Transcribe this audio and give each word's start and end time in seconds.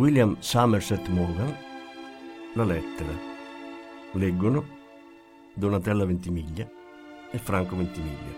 William 0.00 0.34
Somerset 0.40 1.08
Morgan, 1.08 1.54
La 2.54 2.64
lettera. 2.64 3.12
Leggono 4.12 4.64
Donatella 5.52 6.06
Ventimiglia 6.06 6.66
e 7.30 7.36
Franco 7.36 7.76
Ventimiglia. 7.76 8.34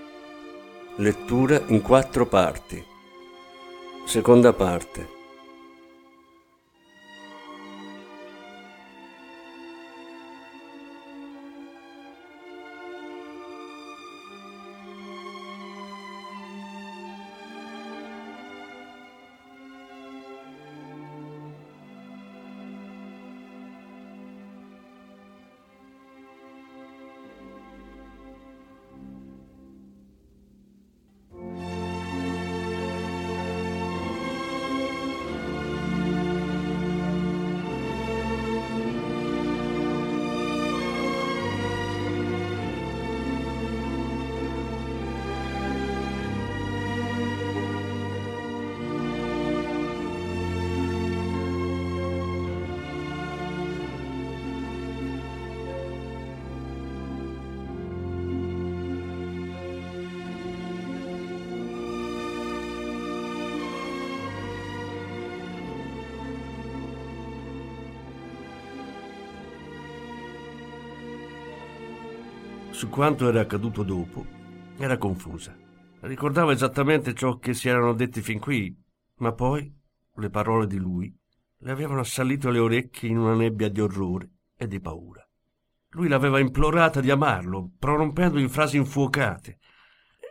Lettura 0.97 1.63
in 1.69 1.81
quattro 1.81 2.27
parti. 2.27 2.85
Seconda 4.07 4.53
parte. 4.53 5.12
Su 72.83 72.89
quanto 72.89 73.29
era 73.29 73.43
accaduto 73.43 73.85
dopo, 73.85 74.27
era 74.77 74.99
confusa. 74.99 75.57
Ricordava 76.01 76.51
esattamente 76.51 77.15
ciò 77.15 77.39
che 77.39 77.55
si 77.55 77.69
erano 77.69 77.93
detti 77.93 78.21
fin 78.21 78.41
qui, 78.41 78.77
ma 79.19 79.33
poi 79.33 79.73
le 80.17 80.31
parole 80.31 80.67
di 80.67 80.79
lui 80.79 81.17
le 81.59 81.71
avevano 81.71 82.01
assalito 82.01 82.51
le 82.51 82.59
orecchie 82.59 83.09
in 83.09 83.19
una 83.19 83.37
nebbia 83.37 83.69
di 83.69 83.81
orrore 83.81 84.31
e 84.57 84.67
di 84.67 84.81
paura. 84.81 85.25
Lui 85.91 86.09
l'aveva 86.09 86.41
implorata 86.41 87.01
di 87.01 87.13
amarlo, 87.13 87.71
prorompendo 87.79 88.41
in 88.41 88.49
frasi 88.49 88.79
infuocate, 88.79 89.61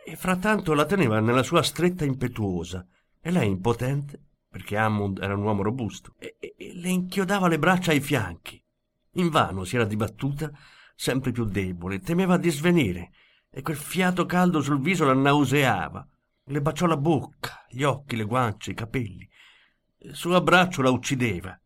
e 0.04 0.14
frattanto 0.14 0.74
la 0.74 0.84
teneva 0.84 1.20
nella 1.20 1.42
sua 1.42 1.62
stretta 1.62 2.04
impetuosa, 2.04 2.86
e 3.18 3.30
lei 3.30 3.48
impotente, 3.48 4.22
perché 4.46 4.76
Hammond 4.76 5.20
era 5.22 5.34
un 5.34 5.42
uomo 5.42 5.62
robusto, 5.62 6.16
e, 6.18 6.36
e, 6.38 6.54
e 6.58 6.72
le 6.74 6.90
inchiodava 6.90 7.48
le 7.48 7.58
braccia 7.58 7.92
ai 7.92 8.00
fianchi. 8.00 8.62
Invano 9.12 9.64
si 9.64 9.76
era 9.76 9.86
dibattuta 9.86 10.52
sempre 11.02 11.32
più 11.32 11.44
debole, 11.46 11.98
temeva 11.98 12.36
di 12.36 12.48
svenire 12.48 13.10
e 13.50 13.60
quel 13.60 13.76
fiato 13.76 14.24
caldo 14.24 14.62
sul 14.62 14.80
viso 14.80 15.04
la 15.04 15.14
nauseava. 15.14 16.06
Le 16.44 16.60
baciò 16.60 16.86
la 16.86 16.96
bocca, 16.96 17.66
gli 17.68 17.82
occhi, 17.82 18.14
le 18.14 18.22
guance, 18.22 18.70
i 18.70 18.74
capelli. 18.74 19.28
Il 19.98 20.14
suo 20.14 20.36
abbraccio 20.36 20.80
la 20.80 20.90
uccideva. 20.90 21.60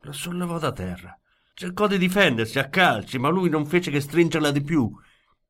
La 0.00 0.12
sollevò 0.12 0.58
da 0.58 0.72
terra. 0.72 1.14
Cercò 1.52 1.86
di 1.86 1.98
difendersi 1.98 2.58
a 2.58 2.70
calci, 2.70 3.18
ma 3.18 3.28
lui 3.28 3.50
non 3.50 3.66
fece 3.66 3.90
che 3.90 4.00
stringerla 4.00 4.50
di 4.50 4.62
più. 4.62 4.90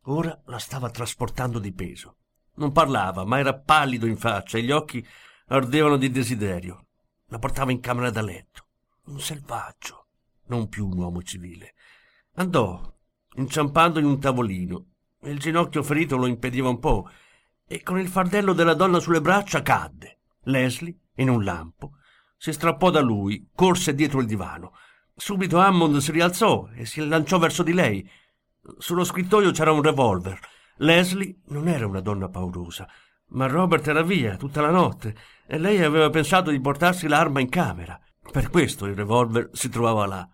Ora 0.07 0.37
la 0.47 0.59
stava 0.59 0.91
trasportando 0.91 1.61
di 1.61 1.73
peso. 1.73 2.17
Non 2.57 2.73
parlava, 2.73 3.25
ma 3.25 3.39
era 3.39 3.57
pallido 3.57 4.07
in 4.07 4.17
faccia 4.17 4.59
e 4.59 4.63
gli 4.65 4.73
occhi 4.73 5.07
ardevano 5.47 5.97
di 5.97 6.11
desiderio. 6.11 6.89
La 7.27 7.39
portava 7.39 7.71
in 7.71 7.79
camera 7.79 8.11
da 8.11 8.21
letto. 8.21 8.67
Un 9.05 9.21
selvaggio, 9.21 10.09
non 10.47 10.69
più 10.69 10.89
un 10.89 10.99
uomo 10.99 11.23
civile. 11.23 11.75
Andò, 12.35 12.98
inciampando 13.39 13.99
in 13.99 14.05
un 14.05 14.21
tavolino. 14.21 14.85
Il 15.23 15.39
ginocchio 15.39 15.83
ferito 15.83 16.17
lo 16.17 16.27
impediva 16.27 16.69
un 16.69 16.79
po' 16.79 17.09
e 17.67 17.83
con 17.83 17.99
il 17.99 18.09
fardello 18.09 18.53
della 18.53 18.75
donna 18.75 19.01
sulle 19.01 19.21
braccia 19.21 19.63
cadde. 19.63 20.19
Leslie, 20.45 20.97
in 21.17 21.29
un 21.29 21.43
lampo, 21.43 21.93
si 22.37 22.53
strappò 22.53 22.91
da 22.91 23.01
lui, 23.01 23.49
corse 23.55 23.95
dietro 23.95 24.21
il 24.21 24.27
divano. 24.27 24.73
Subito 25.15 25.59
Hammond 25.59 25.97
si 25.99 26.13
rialzò 26.13 26.69
e 26.75 26.85
si 26.85 27.05
lanciò 27.07 27.39
verso 27.39 27.63
di 27.63 27.73
lei. 27.73 28.09
Sullo 28.79 29.05
scrittoio 29.05 29.51
c'era 29.51 29.73
un 29.73 29.83
revolver. 29.83 30.39
Leslie 30.77 31.41
non 31.47 31.67
era 31.67 31.87
una 31.87 32.01
donna 32.01 32.29
paurosa, 32.29 32.89
ma 33.31 33.47
Robert 33.47 33.87
era 33.89 34.03
via 34.03 34.37
tutta 34.37 34.61
la 34.61 34.71
notte 34.71 35.17
e 35.47 35.59
lei 35.59 35.83
aveva 35.83 36.11
pensato 36.11 36.51
di 36.51 36.61
portarsi 36.61 37.09
l'arma 37.09 37.41
in 37.41 37.49
camera. 37.49 38.01
Per 38.31 38.51
questo 38.51 38.87
il 38.87 38.95
revolver 38.95 39.51
si 39.53 39.69
trovava 39.69 40.07
là 40.07 40.29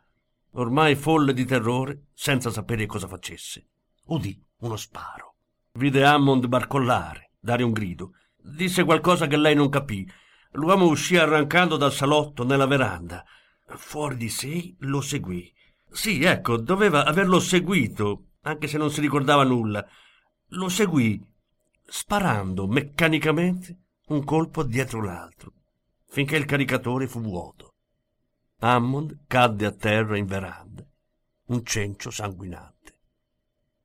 ormai 0.55 0.95
folle 0.95 1.33
di 1.33 1.45
terrore, 1.45 2.07
senza 2.13 2.51
sapere 2.51 2.87
cosa 2.87 3.07
facesse. 3.07 3.69
Udì 4.07 4.41
uno 4.59 4.77
sparo. 4.77 5.37
Vide 5.73 6.05
Hammond 6.05 6.47
barcollare, 6.47 7.33
dare 7.41 7.63
un 7.63 7.73
grido. 7.73 8.13
Disse 8.37 8.85
qualcosa 8.85 9.27
che 9.27 9.37
lei 9.37 9.55
non 9.55 9.69
capì. 9.69 10.07
L'uomo 10.53 10.87
uscì 10.87 11.17
arrancando 11.17 11.77
dal 11.77 11.93
salotto 11.93 12.45
nella 12.45 12.67
veranda. 12.67 13.25
Fuori 13.67 14.17
di 14.17 14.29
sé 14.29 14.75
lo 14.81 15.01
seguì. 15.01 15.53
Sì, 15.91 16.23
ecco, 16.23 16.57
doveva 16.57 17.05
averlo 17.05 17.41
seguito, 17.41 18.31
anche 18.43 18.67
se 18.67 18.79
non 18.79 18.91
si 18.91 19.01
ricordava 19.01 19.45
nulla. 19.45 19.85
Lo 20.49 20.69
seguì, 20.69 21.21
sparando 21.85 22.67
meccanicamente 22.67 23.79
un 24.09 24.23
colpo 24.25 24.63
dietro 24.63 25.03
l'altro, 25.03 25.53
finché 26.07 26.37
il 26.37 26.45
caricatore 26.45 27.09
fu 27.09 27.21
vuoto. 27.21 27.74
Hammond 28.59 29.25
cadde 29.27 29.67
a 29.67 29.73
terra 29.73 30.17
in 30.17 30.27
veranda, 30.27 30.87
un 31.47 31.65
cencio 31.65 32.11
sanguinante. 32.11 32.95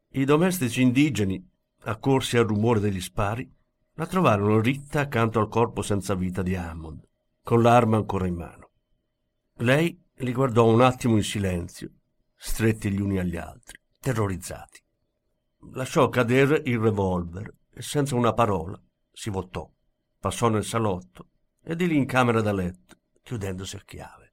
I 0.09 0.25
domestici 0.25 0.81
indigeni, 0.81 1.45
accorsi 1.83 2.37
al 2.37 2.45
rumore 2.45 2.79
degli 2.79 3.01
spari, 3.01 3.51
la 3.93 4.07
trovarono 4.07 4.59
ritta 4.59 5.01
accanto 5.01 5.39
al 5.39 5.49
corpo 5.49 5.81
senza 5.81 6.15
vita 6.15 6.41
di 6.41 6.55
Hammond, 6.55 7.05
con 7.43 7.61
l'arma 7.61 7.97
ancora 7.97 8.27
in 8.27 8.35
mano. 8.35 8.69
Lei 9.57 10.01
li 10.15 10.31
guardò 10.31 10.65
un 10.65 10.81
attimo 10.81 11.15
in 11.17 11.23
silenzio, 11.23 11.91
stretti 12.35 12.89
gli 12.89 13.01
uni 13.01 13.19
agli 13.19 13.35
altri, 13.35 13.79
terrorizzati. 13.99 14.81
Lasciò 15.73 16.07
cadere 16.07 16.61
il 16.65 16.79
revolver 16.79 17.53
e 17.73 17.81
senza 17.81 18.15
una 18.15 18.33
parola 18.33 18.81
si 19.11 19.29
voltò, 19.29 19.69
passò 20.17 20.47
nel 20.47 20.63
salotto 20.63 21.27
e 21.61 21.75
di 21.75 21.87
lì 21.87 21.97
in 21.97 22.05
camera 22.05 22.39
da 22.41 22.53
letto, 22.53 22.95
chiudendosi 23.21 23.75
a 23.75 23.81
chiave. 23.83 24.28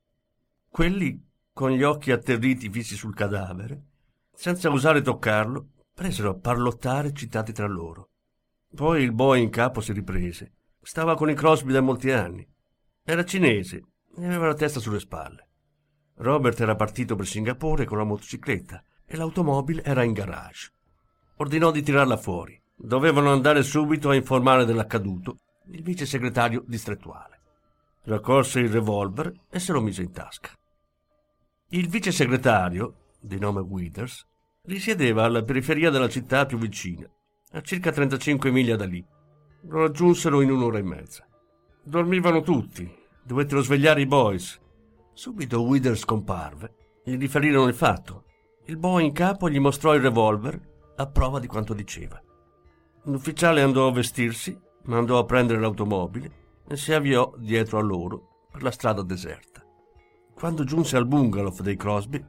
Quelli, 0.77 1.19
con 1.55 1.71
gli 1.71 1.83
occhi 1.83 2.13
atterriti 2.13 2.69
fissi 2.69 2.97
sul 2.97 3.15
cadavere, 3.15 3.85
senza 4.35 4.69
osare 4.69 5.01
toccarlo, 5.01 5.69
presero 5.95 6.29
a 6.29 6.35
parlottare 6.35 7.15
citati 7.15 7.55
tra 7.55 7.67
loro. 7.67 8.11
Poi 8.75 9.03
il 9.03 9.15
boy 9.15 9.43
in 9.43 9.49
capo 9.49 9.81
si 9.81 9.95
riprese. 9.95 10.53
Stava 10.83 11.15
con 11.15 11.31
i 11.31 11.35
Crosby 11.35 11.73
da 11.73 11.81
molti 11.81 12.11
anni. 12.11 12.47
Era 13.03 13.25
cinese 13.25 13.85
e 14.19 14.27
aveva 14.27 14.49
la 14.49 14.55
testa 14.55 14.79
sulle 14.79 15.01
spalle. 15.01 15.49
Robert 16.17 16.61
era 16.61 16.77
partito 16.77 17.17
per 17.17 17.27
Singapore 17.27 17.87
con 17.87 17.97
la 17.97 18.05
motocicletta 18.05 18.83
e 19.07 19.17
l'automobile 19.17 19.83
era 19.83 20.03
in 20.03 20.13
garage. 20.13 20.73
Ordinò 21.37 21.71
di 21.71 21.81
tirarla 21.81 22.19
fuori. 22.19 22.61
Dovevano 22.77 23.33
andare 23.33 23.63
subito 23.63 24.11
a 24.11 24.15
informare 24.15 24.67
dell'accaduto 24.67 25.39
il 25.69 25.83
vice 25.83 26.05
segretario 26.05 26.63
distrettuale. 26.67 27.41
Raccolse 28.03 28.61
il 28.61 28.69
revolver 28.69 29.33
e 29.49 29.59
se 29.59 29.73
lo 29.73 29.81
mise 29.81 30.03
in 30.03 30.13
tasca. 30.13 30.51
Il 31.71 31.89
vice 31.89 32.13
segretario, 32.13 33.15
di 33.21 33.41
nome 33.41 33.61
Withers, 33.61 34.25
risiedeva 34.67 35.25
alla 35.25 35.43
periferia 35.43 35.91
della 35.91 36.09
città 36.09 36.47
più 36.47 36.59
vicina, 36.59 37.11
a 37.55 37.61
circa 37.61 37.91
35 37.91 38.53
miglia 38.53 38.77
da 38.77 38.85
lì. 38.85 39.05
Lo 39.63 39.81
raggiunsero 39.81 40.43
in 40.43 40.53
un'ora 40.53 40.79
e 40.79 40.83
mezza. 40.83 41.27
Dormivano 41.83 42.43
tutti, 42.43 42.89
dovettero 43.21 43.63
svegliare 43.63 44.01
i 44.01 44.07
boys. 44.07 44.61
Subito 45.13 45.65
Withers 45.65 46.05
comparve. 46.05 47.01
Gli 47.03 47.17
riferirono 47.17 47.67
il 47.67 47.75
fatto. 47.75 48.27
Il 48.67 48.77
boy 48.77 49.05
in 49.05 49.13
capo 49.13 49.51
gli 49.51 49.59
mostrò 49.59 49.93
il 49.97 50.03
revolver 50.03 50.61
a 50.95 51.07
prova 51.09 51.41
di 51.41 51.49
quanto 51.49 51.75
diceva. 51.75 52.23
L'ufficiale 53.07 53.63
andò 53.63 53.89
a 53.89 53.93
vestirsi, 53.93 54.57
mandò 54.85 55.19
a 55.19 55.25
prendere 55.25 55.59
l'automobile 55.59 56.31
e 56.69 56.77
si 56.77 56.93
avviò 56.93 57.35
dietro 57.37 57.79
a 57.79 57.83
loro 57.83 58.47
per 58.53 58.63
la 58.63 58.71
strada 58.71 59.03
deserta. 59.03 59.66
Quando 60.37 60.65
giunse 60.65 60.99
al 60.99 61.07
bungalow 61.07 61.51
dei 61.63 61.77
Crosby, 61.77 62.23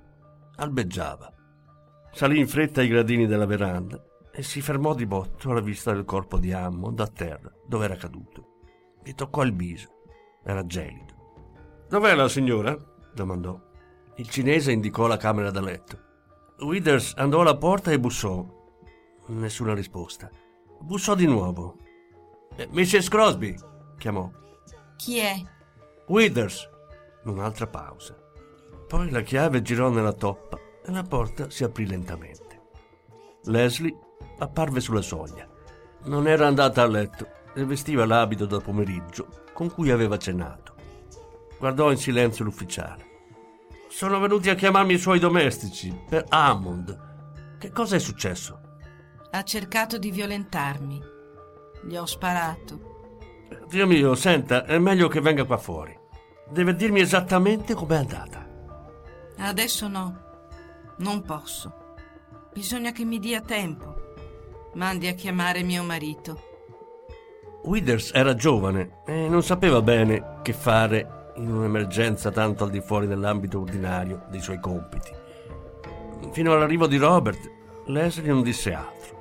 albeggiava. 0.56 1.30
Salì 2.14 2.40
in 2.40 2.48
fretta 2.48 2.80
ai 2.80 2.88
gradini 2.88 3.28
della 3.28 3.46
veranda 3.46 4.02
e 4.32 4.44
si 4.44 4.62
fermò 4.62 4.96
di 4.96 5.06
botto 5.06 5.52
alla 5.52 5.60
vista 5.60 5.92
del 5.92 6.06
corpo 6.06 6.38
di 6.38 6.54
Hammond 6.54 6.98
a 7.02 7.08
terra, 7.08 7.52
dove 7.68 7.84
era 7.84 7.98
caduto. 7.98 8.62
Gli 9.04 9.14
toccò 9.14 9.44
il 9.44 9.54
viso. 9.54 9.90
Era 10.42 10.66
gelido. 10.66 11.16
Dov'è 11.90 12.16
la 12.16 12.30
signora? 12.30 12.78
domandò. 13.14 13.60
Il 14.16 14.30
cinese 14.30 14.72
indicò 14.72 15.06
la 15.06 15.18
camera 15.18 15.52
da 15.52 15.60
letto. 15.60 16.00
Withers 16.60 17.14
andò 17.18 17.42
alla 17.42 17.58
porta 17.58 17.92
e 17.92 18.00
bussò. 18.00 18.46
Nessuna 19.28 19.74
risposta. 19.74 20.30
Bussò 20.80 21.14
di 21.14 21.26
nuovo. 21.26 21.78
Eh, 22.56 22.70
Mrs. 22.72 23.10
Crosby, 23.10 23.54
chiamò. 23.98 24.32
Chi 24.96 25.18
è? 25.18 25.36
Withers. 26.08 26.70
Un'altra 27.28 27.68
pausa. 27.68 28.18
Poi 28.88 29.10
la 29.10 29.22
chiave 29.22 29.62
girò 29.62 29.90
nella 29.90 30.14
toppa 30.14 30.58
e 30.86 30.92
la 30.92 31.04
porta 31.04 31.50
si 31.50 31.66
aprì 31.66 31.86
lentamente. 31.86 32.62
Leslie 33.46 33.94
apparve 34.40 34.80
sulla 34.80 35.02
soglia. 35.02 35.46
Non 36.06 36.28
era 36.28 36.48
andata 36.48 36.84
a 36.84 36.88
letto 36.88 37.28
e 37.54 37.66
vestiva 37.66 38.06
l'abito 38.06 38.46
da 38.46 38.62
pomeriggio 38.62 39.28
con 39.54 39.70
cui 39.70 39.92
aveva 39.92 40.18
cenato. 40.18 40.76
Guardò 41.60 41.92
in 41.92 41.98
silenzio 41.98 42.46
l'ufficiale. 42.46 43.06
Sono 43.90 44.20
venuti 44.20 44.50
a 44.50 44.56
chiamarmi 44.56 44.94
i 44.94 45.00
suoi 45.00 45.20
domestici 45.20 45.94
per 46.08 46.26
Hammond. 46.30 47.56
Che 47.60 47.72
cosa 47.72 47.98
è 47.98 48.00
successo? 48.00 48.62
Ha 49.32 49.44
cercato 49.44 49.98
di 49.98 50.12
violentarmi. 50.12 51.02
Gli 51.84 51.96
ho 51.98 52.06
sparato. 52.06 52.96
Dio 53.68 53.86
mio, 53.86 54.16
senta, 54.16 54.64
è 54.64 54.78
meglio 54.78 55.10
che 55.10 55.20
venga 55.20 55.44
qua 55.44 55.58
fuori. 55.58 55.97
Deve 56.50 56.76
dirmi 56.76 57.02
esattamente 57.02 57.74
com'è 57.74 57.98
andata. 57.98 58.46
Adesso 59.38 59.88
no. 59.88 60.26
Non 60.98 61.22
posso. 61.22 61.86
Bisogna 62.54 62.92
che 62.92 63.04
mi 63.04 63.20
dia 63.20 63.42
tempo. 63.42 63.96
Mandi 64.74 65.08
a 65.08 65.14
chiamare 65.14 65.64
mio 65.64 65.84
marito. 65.84 66.42
Withers 67.64 68.12
era 68.14 68.34
giovane 68.34 69.02
e 69.06 69.28
non 69.28 69.44
sapeva 69.44 69.82
bene 69.82 70.38
che 70.42 70.54
fare 70.54 71.32
in 71.36 71.52
un'emergenza 71.52 72.32
tanto 72.32 72.64
al 72.64 72.70
di 72.70 72.82
fuori 72.82 73.08
dell'ambito 73.08 73.60
ordinario 73.60 74.26
dei 74.30 74.42
suoi 74.42 74.60
compiti. 74.60 75.12
Fino 76.32 76.54
all'arrivo 76.54 76.88
di 76.88 76.98
Robert, 76.98 77.40
Leslie 77.86 78.32
non 78.32 78.42
disse 78.42 78.74
altro. 78.74 79.16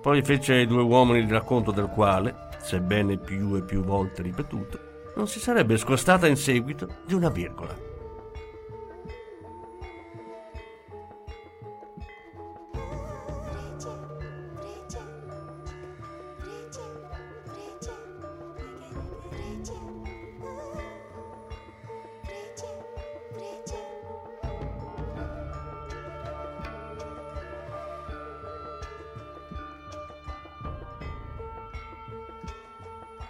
Poi 0.00 0.22
fece 0.22 0.54
ai 0.54 0.66
due 0.66 0.82
uomini 0.82 1.18
il 1.18 1.30
racconto 1.30 1.70
del 1.70 1.88
quale, 1.88 2.48
sebbene 2.60 3.18
più 3.18 3.56
e 3.56 3.62
più 3.62 3.82
volte 3.82 4.22
ripetuto, 4.22 4.83
non 5.16 5.28
si 5.28 5.40
sarebbe 5.40 5.76
scostata 5.76 6.26
in 6.26 6.36
seguito 6.36 6.88
di 7.06 7.14
una 7.14 7.28
virgola. 7.28 7.92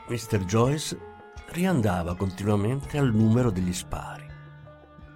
Mr. 0.07 0.45
Joyce 0.45 1.14
riandava 1.55 2.17
continuamente 2.17 2.99
al 2.99 3.15
numero 3.15 3.51
degli 3.51 3.73
spari. 3.73 4.27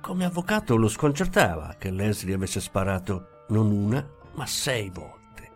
Come 0.01 0.25
avvocato 0.25 0.77
lo 0.77 0.89
sconcertava 0.89 1.75
che 1.77 1.91
Leslie 1.91 2.37
avesse 2.37 2.61
sparato 2.61 3.45
non 3.49 3.73
una, 3.73 4.07
ma 4.35 4.47
sei 4.47 4.89
volte. 4.89 5.51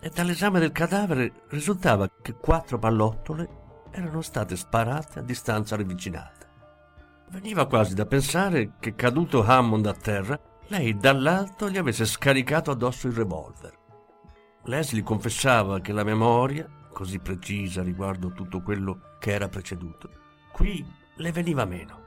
E 0.00 0.10
dall'esame 0.12 0.58
del 0.58 0.72
cadavere 0.72 1.44
risultava 1.50 2.10
che 2.20 2.34
quattro 2.34 2.80
pallottole 2.80 3.48
erano 3.92 4.22
state 4.22 4.56
sparate 4.56 5.20
a 5.20 5.22
distanza 5.22 5.76
ravvicinata. 5.76 6.48
Veniva 7.30 7.66
quasi 7.66 7.94
da 7.94 8.04
pensare 8.04 8.72
che 8.80 8.96
caduto 8.96 9.44
Hammond 9.44 9.86
a 9.86 9.94
terra, 9.94 10.38
lei 10.66 10.96
dall'alto 10.96 11.70
gli 11.70 11.78
avesse 11.78 12.04
scaricato 12.06 12.72
addosso 12.72 13.06
il 13.06 13.14
revolver. 13.14 13.72
Leslie 14.64 15.04
confessava 15.04 15.78
che 15.80 15.92
la 15.92 16.02
memoria 16.04 16.68
così 16.92 17.18
precisa 17.18 17.82
riguardo 17.82 18.32
tutto 18.32 18.62
quello 18.62 19.16
che 19.18 19.32
era 19.32 19.48
preceduto, 19.48 20.10
qui 20.54 20.86
le 21.16 21.32
veniva 21.32 21.64
meno. 21.64 22.02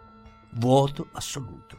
Vuoto 0.51 1.09
assoluto. 1.11 1.77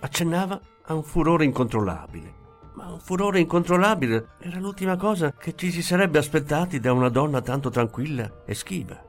Accennava 0.00 0.58
a 0.86 0.94
un 0.94 1.02
furore 1.02 1.44
incontrollabile, 1.44 2.34
ma 2.74 2.90
un 2.90 2.98
furore 2.98 3.40
incontrollabile 3.40 4.30
era 4.38 4.58
l'ultima 4.58 4.96
cosa 4.96 5.34
che 5.34 5.54
ci 5.54 5.70
si 5.70 5.82
sarebbe 5.82 6.18
aspettati 6.18 6.80
da 6.80 6.94
una 6.94 7.10
donna 7.10 7.42
tanto 7.42 7.68
tranquilla 7.68 8.42
e 8.46 8.54
schiva. 8.54 9.00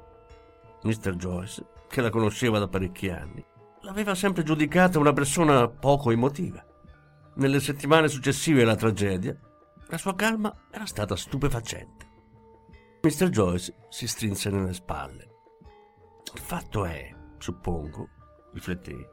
Mr. 0.83 1.15
Joyce, 1.15 1.65
che 1.87 2.01
la 2.01 2.09
conosceva 2.09 2.59
da 2.59 2.67
parecchi 2.67 3.09
anni, 3.09 3.43
l'aveva 3.83 4.13
sempre 4.13 4.43
giudicata 4.43 4.99
una 4.99 5.13
persona 5.13 5.69
poco 5.69 6.11
emotiva. 6.11 6.63
Nelle 7.35 7.61
settimane 7.61 8.09
successive 8.09 8.63
alla 8.63 8.75
tragedia, 8.75 9.35
la 9.87 9.97
sua 9.97 10.15
calma 10.15 10.53
era 10.69 10.85
stata 10.85 11.15
stupefacente. 11.15 12.11
Mr. 13.03 13.29
Joyce 13.29 13.73
si 13.89 14.05
strinse 14.05 14.49
nelle 14.49 14.73
spalle. 14.73 15.32
Il 16.33 16.39
fatto 16.39 16.85
è, 16.85 17.13
suppongo, 17.37 18.09
rifletté, 18.53 19.09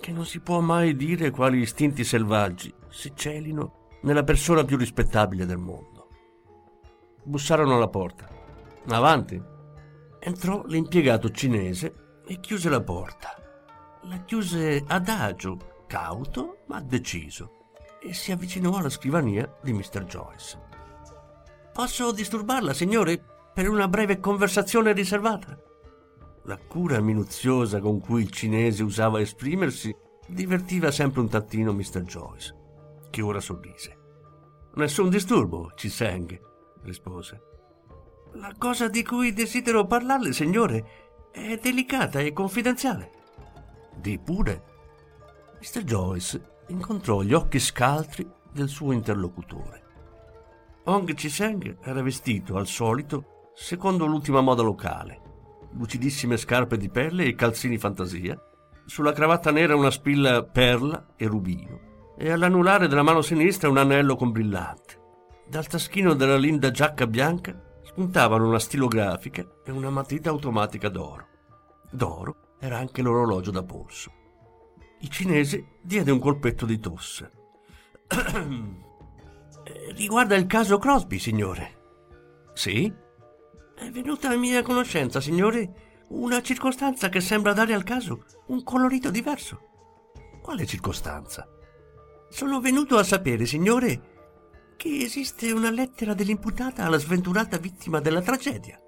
che 0.00 0.12
non 0.12 0.24
si 0.24 0.40
può 0.40 0.60
mai 0.60 0.96
dire 0.96 1.30
quali 1.30 1.58
istinti 1.58 2.02
selvaggi 2.04 2.72
si 2.88 3.12
celino 3.14 3.88
nella 4.02 4.24
persona 4.24 4.64
più 4.64 4.76
rispettabile 4.76 5.46
del 5.46 5.58
mondo. 5.58 6.08
Bussarono 7.24 7.76
alla 7.76 7.88
porta. 7.88 8.28
Avanti. 8.88 9.42
Entrò 10.18 10.64
l'impiegato 10.66 11.30
cinese 11.30 12.20
e 12.26 12.40
chiuse 12.40 12.68
la 12.68 12.82
porta. 12.82 13.34
La 14.02 14.18
chiuse 14.18 14.82
adagio, 14.86 15.84
cauto 15.86 16.62
ma 16.66 16.80
deciso, 16.80 17.68
e 18.00 18.14
si 18.14 18.32
avvicinò 18.32 18.76
alla 18.76 18.88
scrivania 18.88 19.52
di 19.62 19.72
Mr. 19.72 20.04
Joyce. 20.04 20.60
Posso 21.72 22.12
disturbarla, 22.12 22.72
signore, 22.72 23.22
per 23.52 23.68
una 23.68 23.88
breve 23.88 24.20
conversazione 24.20 24.92
riservata? 24.92 25.58
La 26.46 26.58
cura 26.58 27.00
minuziosa 27.00 27.80
con 27.80 27.98
cui 27.98 28.22
il 28.22 28.30
cinese 28.30 28.84
usava 28.84 29.20
esprimersi 29.20 29.92
divertiva 30.28 30.92
sempre 30.92 31.20
un 31.20 31.28
tantino 31.28 31.72
Mr. 31.72 32.02
Joyce, 32.02 32.54
che 33.10 33.20
ora 33.20 33.40
sorrise. 33.40 33.98
Nessun 34.74 35.08
disturbo, 35.08 35.72
Ciseng, 35.74 36.40
rispose. 36.82 37.42
La 38.34 38.54
cosa 38.56 38.86
di 38.86 39.02
cui 39.02 39.32
desidero 39.32 39.86
parlarle, 39.86 40.32
signore, 40.32 41.30
è 41.32 41.58
delicata 41.60 42.20
e 42.20 42.32
confidenziale. 42.32 43.10
Di 43.96 44.16
pure. 44.20 44.62
Mr. 45.58 45.82
Joyce 45.82 46.58
incontrò 46.68 47.22
gli 47.22 47.32
occhi 47.32 47.58
scaltri 47.58 48.24
del 48.52 48.68
suo 48.68 48.92
interlocutore. 48.92 49.82
Hong 50.84 51.12
Chiseng 51.12 51.78
era 51.82 52.02
vestito, 52.02 52.56
al 52.56 52.68
solito, 52.68 53.50
secondo 53.56 54.06
l'ultima 54.06 54.40
moda 54.40 54.62
locale. 54.62 55.25
Lucidissime 55.76 56.36
scarpe 56.38 56.78
di 56.78 56.88
pelle 56.88 57.24
e 57.24 57.34
calzini 57.34 57.76
fantasia, 57.76 58.40
sulla 58.86 59.12
cravatta 59.12 59.50
nera 59.50 59.76
una 59.76 59.90
spilla 59.90 60.42
perla 60.42 61.08
e 61.16 61.26
rubino, 61.26 62.14
e 62.16 62.30
all'anulare 62.30 62.88
della 62.88 63.02
mano 63.02 63.20
sinistra 63.20 63.68
un 63.68 63.76
anello 63.76 64.16
con 64.16 64.32
brillante. 64.32 64.98
Dal 65.46 65.66
taschino 65.66 66.14
della 66.14 66.38
linda 66.38 66.70
giacca 66.70 67.06
bianca 67.06 67.60
spuntavano 67.82 68.48
una 68.48 68.58
stilografica 68.58 69.46
e 69.64 69.70
una 69.70 69.90
matita 69.90 70.30
automatica 70.30 70.88
d'oro. 70.88 71.26
D'oro 71.90 72.54
era 72.58 72.78
anche 72.78 73.02
l'orologio 73.02 73.50
da 73.50 73.62
polso. 73.62 74.10
Il 75.00 75.10
cinese 75.10 75.78
diede 75.82 76.10
un 76.10 76.18
colpetto 76.18 76.64
di 76.64 76.78
tosse. 76.78 77.30
Riguarda 79.94 80.36
il 80.36 80.46
caso 80.46 80.78
Crosby, 80.78 81.18
signore. 81.18 81.74
Sì? 82.54 83.04
È 83.76 83.90
venuta 83.90 84.30
a 84.30 84.36
mia 84.36 84.62
conoscenza, 84.62 85.20
signore, 85.20 86.04
una 86.08 86.40
circostanza 86.40 87.10
che 87.10 87.20
sembra 87.20 87.52
dare 87.52 87.74
al 87.74 87.84
caso 87.84 88.24
un 88.46 88.62
colorito 88.62 89.10
diverso. 89.10 89.60
Quale 90.40 90.64
circostanza? 90.64 91.46
Sono 92.30 92.60
venuto 92.60 92.96
a 92.96 93.04
sapere, 93.04 93.44
signore, 93.44 94.14
che 94.76 95.00
esiste 95.02 95.52
una 95.52 95.70
lettera 95.70 96.14
dell'imputata 96.14 96.84
alla 96.84 96.96
sventurata 96.96 97.58
vittima 97.58 98.00
della 98.00 98.22
tragedia. 98.22 98.80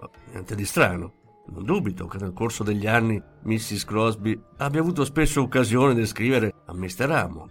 Oh, 0.00 0.10
niente 0.30 0.54
di 0.54 0.66
strano. 0.66 1.14
Non 1.46 1.64
dubito 1.64 2.06
che 2.06 2.18
nel 2.18 2.34
corso 2.34 2.62
degli 2.62 2.86
anni 2.86 3.20
Mrs. 3.44 3.84
Crosby 3.84 4.38
abbia 4.58 4.80
avuto 4.80 5.06
spesso 5.06 5.40
occasione 5.40 5.94
di 5.94 6.04
scrivere 6.04 6.52
a 6.66 6.74
Mr. 6.74 7.10
Hammond. 7.10 7.50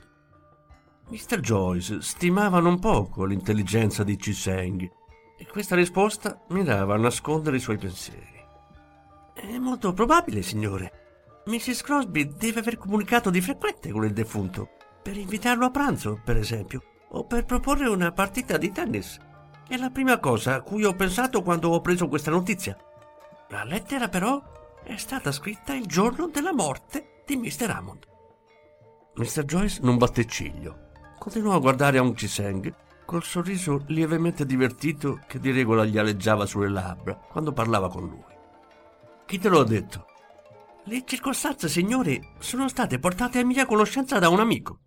Mr. 1.10 1.40
Joyce 1.40 2.02
stimava 2.02 2.60
non 2.60 2.78
poco 2.78 3.26
l'intelligenza 3.26 4.04
di 4.04 4.20
Ciseng 4.20 4.88
e 5.38 5.46
questa 5.46 5.76
risposta 5.76 6.42
mirava 6.50 6.96
a 6.96 6.98
nascondere 6.98 7.58
i 7.58 7.62
suoi 7.62 7.78
pensieri. 7.78 8.44
È 9.34 9.58
molto 9.60 9.94
probabile, 9.94 10.42
signore. 10.42 11.42
Mrs. 11.46 11.84
Crosby 11.84 12.28
deve 12.36 12.60
aver 12.60 12.78
comunicato 12.78 13.30
di 13.30 13.40
frequente 13.40 13.92
con 13.92 14.04
il 14.04 14.14
defunto, 14.14 14.70
per 15.02 15.16
invitarlo 15.16 15.66
a 15.66 15.70
pranzo, 15.70 16.20
per 16.24 16.38
esempio, 16.38 16.82
o 17.10 17.24
per 17.26 17.46
proporre 17.46 17.88
una 17.88 18.12
partita 18.12 18.58
di 18.58 18.72
tennis. 18.72 19.18
È 19.68 19.78
la 19.78 19.92
prima 19.92 20.20
cosa 20.20 20.56
a 20.56 20.62
cui 20.62 20.84
ho 20.84 20.94
pensato 20.96 21.44
quando 21.44 21.70
ho 21.70 21.82
preso 21.82 22.08
questa 22.08 22.32
notizia. 22.32 22.76
La 23.50 23.64
lettera, 23.64 24.10
però, 24.10 24.42
è 24.84 24.98
stata 24.98 25.32
scritta 25.32 25.74
il 25.74 25.86
giorno 25.86 26.28
della 26.28 26.54
morte 26.54 27.22
di 27.26 27.38
Mr. 27.38 27.70
Hammond. 27.70 28.06
Mr. 29.16 29.44
Joyce 29.44 29.80
non 29.84 29.98
batte 29.98 30.26
ciglio. 30.26 30.86
Continuò 31.18 31.56
a 31.56 31.60
guardare 31.60 31.98
Aung 31.98 32.16
Chi-Seng 32.16 32.74
col 33.08 33.24
sorriso 33.24 33.86
lievemente 33.88 34.46
divertito 34.46 35.22
che 35.28 35.40
di 35.40 35.52
regola 35.52 35.86
gli 35.86 35.98
aleggiava 35.98 36.46
sulle 36.46 36.68
labbra 36.68 37.16
quando 37.16 37.54
parlava 37.54 37.90
con 37.90 38.06
lui. 38.06 38.26
Chi 39.26 39.40
te 39.40 39.48
lo 39.48 39.62
ha 39.62 39.64
detto? 39.64 40.06
Le 40.84 41.04
circostanze, 41.06 41.70
signore, 41.70 42.34
sono 42.40 42.68
state 42.68 43.00
portate 43.00 43.40
a 43.40 43.46
mia 43.46 43.66
conoscenza 43.66 44.20
da 44.20 44.28
un 44.28 44.42
amico. 44.42 44.80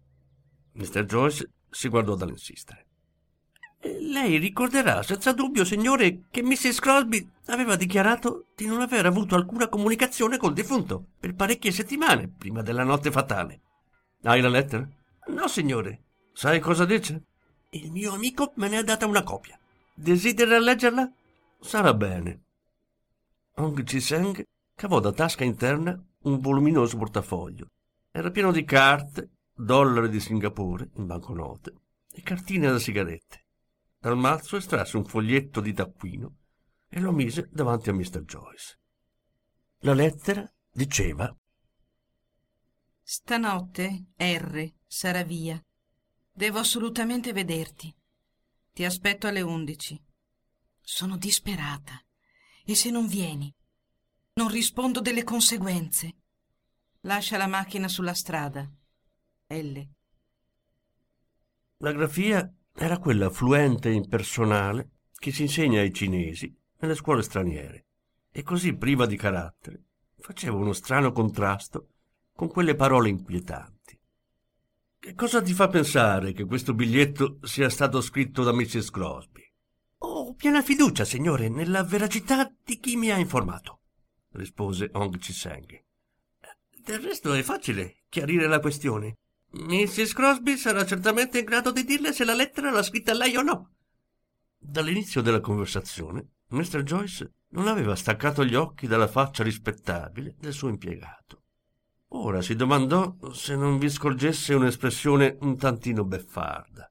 Mr. 0.73 1.05
Joyce 1.05 1.51
si 1.71 1.89
guardò 1.89 2.15
dall'insistere. 2.15 2.87
Lei 3.81 4.37
ricorderà 4.37 5.03
senza 5.03 5.33
dubbio, 5.33 5.65
signore, 5.65 6.25
che 6.31 6.43
Mrs. 6.43 6.79
Crosby 6.79 7.27
aveva 7.47 7.77
dichiarato 7.77 8.49
di 8.55 8.67
non 8.67 8.83
aver 8.83 9.07
avuto 9.07 9.35
alcuna 9.35 9.69
comunicazione 9.69 10.37
col 10.37 10.53
defunto 10.53 11.07
per 11.19 11.35
parecchie 11.35 11.73
settimane 11.73 12.29
prima 12.29 12.61
della 12.61 12.85
notte 12.85 13.11
fatale. 13.11 13.63
Hai 14.25 14.43
la 14.43 14.51
lettera? 14.51 14.87
No, 15.29 15.49
signore. 15.49 16.03
Sai 16.35 16.61
cosa 16.61 16.85
dice? 16.85 17.25
Il 17.73 17.93
mio 17.93 18.13
amico 18.15 18.53
me 18.57 18.69
ne 18.69 18.79
ha 18.79 18.83
data 18.83 19.07
una 19.07 19.23
copia. 19.23 19.57
Desidera 19.95 20.59
leggerla? 20.59 21.09
Sarà 21.61 21.95
bene. 21.95 22.43
Ong 23.57 23.85
Chi-Seng 23.85 24.43
cavò 24.75 24.99
da 24.99 25.13
tasca 25.13 25.45
interna 25.45 25.97
un 26.23 26.41
voluminoso 26.41 26.97
portafoglio. 26.97 27.69
Era 28.11 28.33
pieno 28.33 28.51
di 28.51 28.65
carte, 28.65 29.31
dollari 29.55 30.09
di 30.09 30.19
Singapore 30.19 30.91
in 30.95 31.07
banconote 31.07 31.75
e 32.11 32.23
cartine 32.23 32.73
da 32.73 32.79
sigarette. 32.81 33.45
Dal 34.01 34.17
mazzo 34.17 34.57
estrasse 34.57 34.97
un 34.97 35.05
foglietto 35.05 35.61
di 35.61 35.73
taccuino 35.73 36.37
e 36.89 36.99
lo 36.99 37.13
mise 37.13 37.49
davanti 37.53 37.91
a 37.91 37.93
Mr. 37.93 38.25
Joyce. 38.25 38.79
La 39.83 39.95
lettera 39.95 40.51
diceva 40.73 41.33
Stanotte 43.01 44.07
R 44.17 44.73
sarà 44.87 45.23
via. 45.23 45.63
Devo 46.33 46.59
assolutamente 46.59 47.33
vederti. 47.33 47.95
Ti 48.73 48.85
aspetto 48.85 49.27
alle 49.27 49.41
undici. 49.41 50.01
Sono 50.81 51.17
disperata. 51.17 52.03
E 52.65 52.75
se 52.75 52.91
non 52.91 53.07
vieni? 53.07 53.55
Non 54.35 54.49
rispondo 54.49 55.01
delle 55.01 55.25
conseguenze. 55.25 56.17
Lascia 57.01 57.37
la 57.37 57.47
macchina 57.47 57.89
sulla 57.89 58.15
strada. 58.15 58.71
L. 59.49 59.81
La 61.79 61.93
grafia 61.93 62.53
era 62.75 62.99
quella 62.99 63.31
fluente 63.31 63.89
e 63.89 63.95
impersonale 63.95 64.91
che 65.15 65.33
si 65.33 65.43
insegna 65.43 65.81
ai 65.81 65.93
cinesi 65.93 66.55
nelle 66.79 66.95
scuole 66.95 67.23
straniere 67.23 67.87
e 68.31 68.43
così 68.43 68.77
priva 68.77 69.07
di 69.07 69.17
carattere 69.17 69.85
faceva 70.21 70.57
uno 70.57 70.73
strano 70.73 71.13
contrasto 71.13 71.89
con 72.35 72.49
quelle 72.49 72.75
parole 72.75 73.09
inquietanti. 73.09 73.80
Cosa 75.15 75.43
ti 75.43 75.53
fa 75.53 75.69
pensare 75.69 76.33
che 76.33 76.45
questo 76.45 76.75
biglietto 76.75 77.39
sia 77.43 77.69
stato 77.69 78.01
scritto 78.01 78.43
da 78.43 78.53
Mrs. 78.53 78.91
Crosby? 78.91 79.43
Ho 79.99 80.35
piena 80.35 80.63
fiducia, 80.63 81.05
signore, 81.05 81.49
nella 81.49 81.83
veracità 81.83 82.51
di 82.65 82.79
chi 82.79 82.97
mi 82.97 83.11
ha 83.11 83.19
informato, 83.19 83.81
rispose 84.33 84.91
Ong 84.93 85.19
Chi-Seng. 85.19 85.83
Del 86.83 87.01
resto 87.01 87.33
è 87.35 87.43
facile 87.43 88.03
chiarire 88.09 88.47
la 88.47 88.61
questione. 88.61 89.19
Mrs. 89.51 90.13
Crosby 90.13 90.57
sarà 90.57 90.85
certamente 90.85 91.39
in 91.39 91.45
grado 91.45 91.73
di 91.73 91.85
dirle 91.85 92.13
se 92.13 92.25
la 92.25 92.35
lettera 92.35 92.71
l'ha 92.71 92.83
scritta 92.83 93.13
lei 93.13 93.37
o 93.37 93.43
no. 93.43 93.71
Dall'inizio 94.59 95.23
della 95.23 95.41
conversazione, 95.41 96.29
Mr. 96.49 96.83
Joyce 96.83 97.33
non 97.51 97.67
aveva 97.67 97.97
staccato 97.97 98.45
gli 98.45 98.55
occhi 98.55 98.87
dalla 98.87 99.09
faccia 99.09 99.43
rispettabile 99.43 100.37
del 100.39 100.53
suo 100.53 100.69
impiegato. 100.69 101.40
Ora 102.13 102.43
si 102.43 102.57
domandò 102.57 103.17
se 103.33 103.55
non 103.55 103.79
vi 103.79 103.89
scorgesse 103.89 104.55
un'espressione 104.55 105.37
un 105.41 105.57
tantino 105.57 106.05
beffarda. 106.05 106.91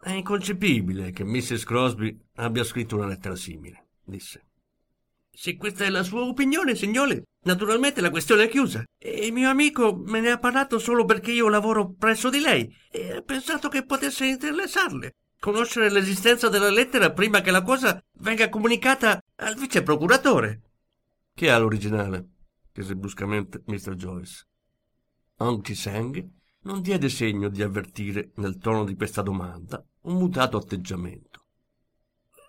È 0.00 0.12
inconcepibile 0.12 1.10
che 1.10 1.24
Mrs. 1.24 1.64
Crosby 1.64 2.16
abbia 2.36 2.62
scritto 2.62 2.96
una 2.96 3.06
lettera 3.06 3.34
simile, 3.34 3.88
disse. 4.04 4.46
Se 5.32 5.56
questa 5.56 5.84
è 5.84 5.90
la 5.90 6.04
sua 6.04 6.22
opinione, 6.22 6.76
signore, 6.76 7.24
naturalmente 7.44 8.00
la 8.00 8.10
questione 8.10 8.44
è 8.44 8.48
chiusa. 8.48 8.84
E 8.96 9.26
il 9.26 9.32
mio 9.32 9.48
amico 9.48 9.96
me 9.96 10.20
ne 10.20 10.30
ha 10.30 10.38
parlato 10.38 10.78
solo 10.78 11.04
perché 11.04 11.32
io 11.32 11.48
lavoro 11.48 11.92
presso 11.92 12.30
di 12.30 12.40
lei 12.40 12.72
e 12.90 13.16
ha 13.16 13.22
pensato 13.22 13.68
che 13.68 13.84
potesse 13.84 14.26
interessarle. 14.26 15.14
Conoscere 15.40 15.90
l'esistenza 15.90 16.48
della 16.48 16.70
lettera 16.70 17.10
prima 17.10 17.40
che 17.40 17.50
la 17.50 17.62
cosa 17.62 18.00
venga 18.18 18.48
comunicata 18.48 19.20
al 19.36 19.56
vice 19.56 19.82
procuratore. 19.82 20.60
Chi 21.34 21.48
ha 21.48 21.58
l'originale? 21.58 22.39
Chiese 22.72 22.96
bruscamente 22.96 23.62
Mr. 23.66 23.94
Joyce. 23.94 24.46
Aung 25.36 25.62
Ki-Seng 25.62 26.28
non 26.62 26.82
diede 26.82 27.08
segno 27.08 27.48
di 27.48 27.62
avvertire 27.62 28.32
nel 28.36 28.58
tono 28.58 28.84
di 28.84 28.94
questa 28.94 29.22
domanda 29.22 29.82
un 30.02 30.16
mutato 30.16 30.56
atteggiamento. 30.56 31.44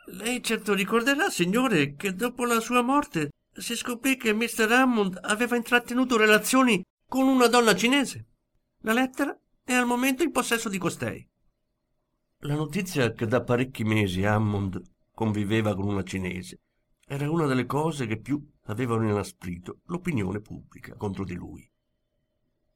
Lei 0.08 0.44
certo 0.44 0.74
ricorderà, 0.74 1.30
signore, 1.30 1.96
che 1.96 2.14
dopo 2.14 2.46
la 2.46 2.60
sua 2.60 2.82
morte 2.82 3.30
si 3.54 3.76
scoprì 3.76 4.18
che 4.18 4.34
Mr. 4.34 4.70
Hammond 4.72 5.20
aveva 5.22 5.56
intrattenuto 5.56 6.18
relazioni 6.18 6.84
con 7.08 7.28
una 7.28 7.48
donna 7.48 7.76
cinese. 7.76 8.26
La 8.82 8.94
lettera 8.94 9.38
è 9.64 9.74
al 9.74 9.86
momento 9.86 10.24
in 10.24 10.32
possesso 10.32 10.68
di 10.68 10.78
costei. 10.78 11.26
La 12.40 12.56
notizia 12.56 13.14
che 13.14 13.28
da 13.28 13.44
parecchi 13.44 13.84
mesi 13.84 14.26
Hammond 14.26 14.82
conviveva 15.14 15.76
con 15.76 15.88
una 15.88 16.04
cinese 16.04 16.60
era 17.12 17.30
una 17.30 17.46
delle 17.46 17.66
cose 17.66 18.08
che 18.08 18.22
più 18.22 18.42
avevano 18.72 19.08
inasprito 19.08 19.82
l'opinione 19.86 20.40
pubblica 20.40 20.96
contro 20.96 21.24
di 21.24 21.36
lui. 21.36 21.70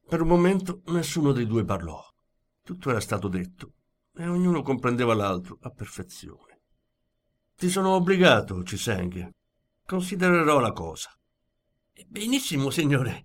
Per 0.06 0.20
un 0.20 0.28
momento 0.28 0.82
nessuno 0.86 1.32
dei 1.32 1.46
due 1.46 1.64
parlò. 1.64 2.00
Tutto 2.62 2.90
era 2.90 3.00
stato 3.00 3.28
detto 3.28 3.72
e 4.14 4.26
ognuno 4.28 4.62
comprendeva 4.62 5.14
l'altro 5.14 5.58
a 5.62 5.70
perfezione. 5.70 6.60
Ti 7.56 7.68
sono 7.68 7.90
obbligato, 7.90 8.62
Ciseng. 8.62 9.30
Considererò 9.84 10.60
la 10.60 10.72
cosa. 10.72 11.10
Benissimo, 12.06 12.70
signore. 12.70 13.24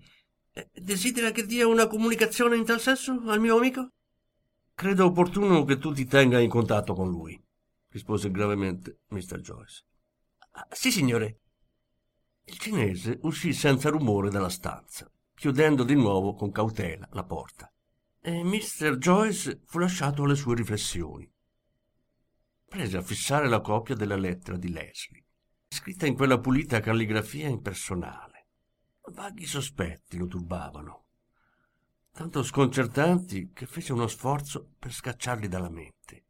Eh, 0.54 0.70
desidera 0.74 1.32
che 1.32 1.46
dia 1.46 1.68
una 1.68 1.88
comunicazione 1.88 2.56
in 2.56 2.66
tal 2.66 2.80
senso 2.80 3.20
al 3.26 3.40
mio 3.40 3.58
amico? 3.58 3.90
Credo 4.74 5.06
opportuno 5.06 5.64
che 5.66 5.78
tu 5.78 5.92
ti 5.92 6.06
tenga 6.06 6.40
in 6.40 6.50
contatto 6.50 6.94
con 6.94 7.10
lui, 7.10 7.40
rispose 7.90 8.32
gravemente 8.32 9.02
Mr. 9.10 9.40
Joyce. 9.40 9.84
Ah, 10.52 10.68
sì, 10.72 10.92
signore. 10.92 11.40
Il 12.44 12.58
cinese 12.58 13.20
uscì 13.24 13.54
senza 13.54 13.90
rumore 13.90 14.30
dalla 14.30 14.50
stanza, 14.50 15.10
chiudendo 15.34 15.84
di 15.84 15.96
nuovo 15.96 16.34
con 16.34 16.52
cautela 16.52 17.08
la 17.12 17.24
porta. 17.24 17.72
E 18.20 18.44
Mr. 18.44 18.98
Joyce 18.98 19.62
fu 19.66 19.80
lasciato 19.80 20.24
alle 20.24 20.36
sue 20.36 20.56
riflessioni 20.56 21.32
prese 22.72 22.96
a 22.96 23.02
fissare 23.02 23.50
la 23.50 23.60
copia 23.60 23.96
della 23.96 24.16
lettera 24.16 24.56
di 24.56 24.72
Leslie, 24.72 25.26
scritta 25.68 26.06
in 26.06 26.16
quella 26.16 26.40
pulita 26.40 26.80
calligrafia 26.80 27.50
impersonale. 27.50 28.48
Vaghi 29.12 29.46
sospetti 29.46 30.16
lo 30.16 30.26
turbavano, 30.26 31.08
tanto 32.14 32.42
sconcertanti 32.44 33.52
che 33.52 33.66
fece 33.66 33.92
uno 33.92 34.08
sforzo 34.08 34.72
per 34.80 34.94
scacciarli 34.94 35.50
dalla 35.50 35.70
mente. 35.70 36.28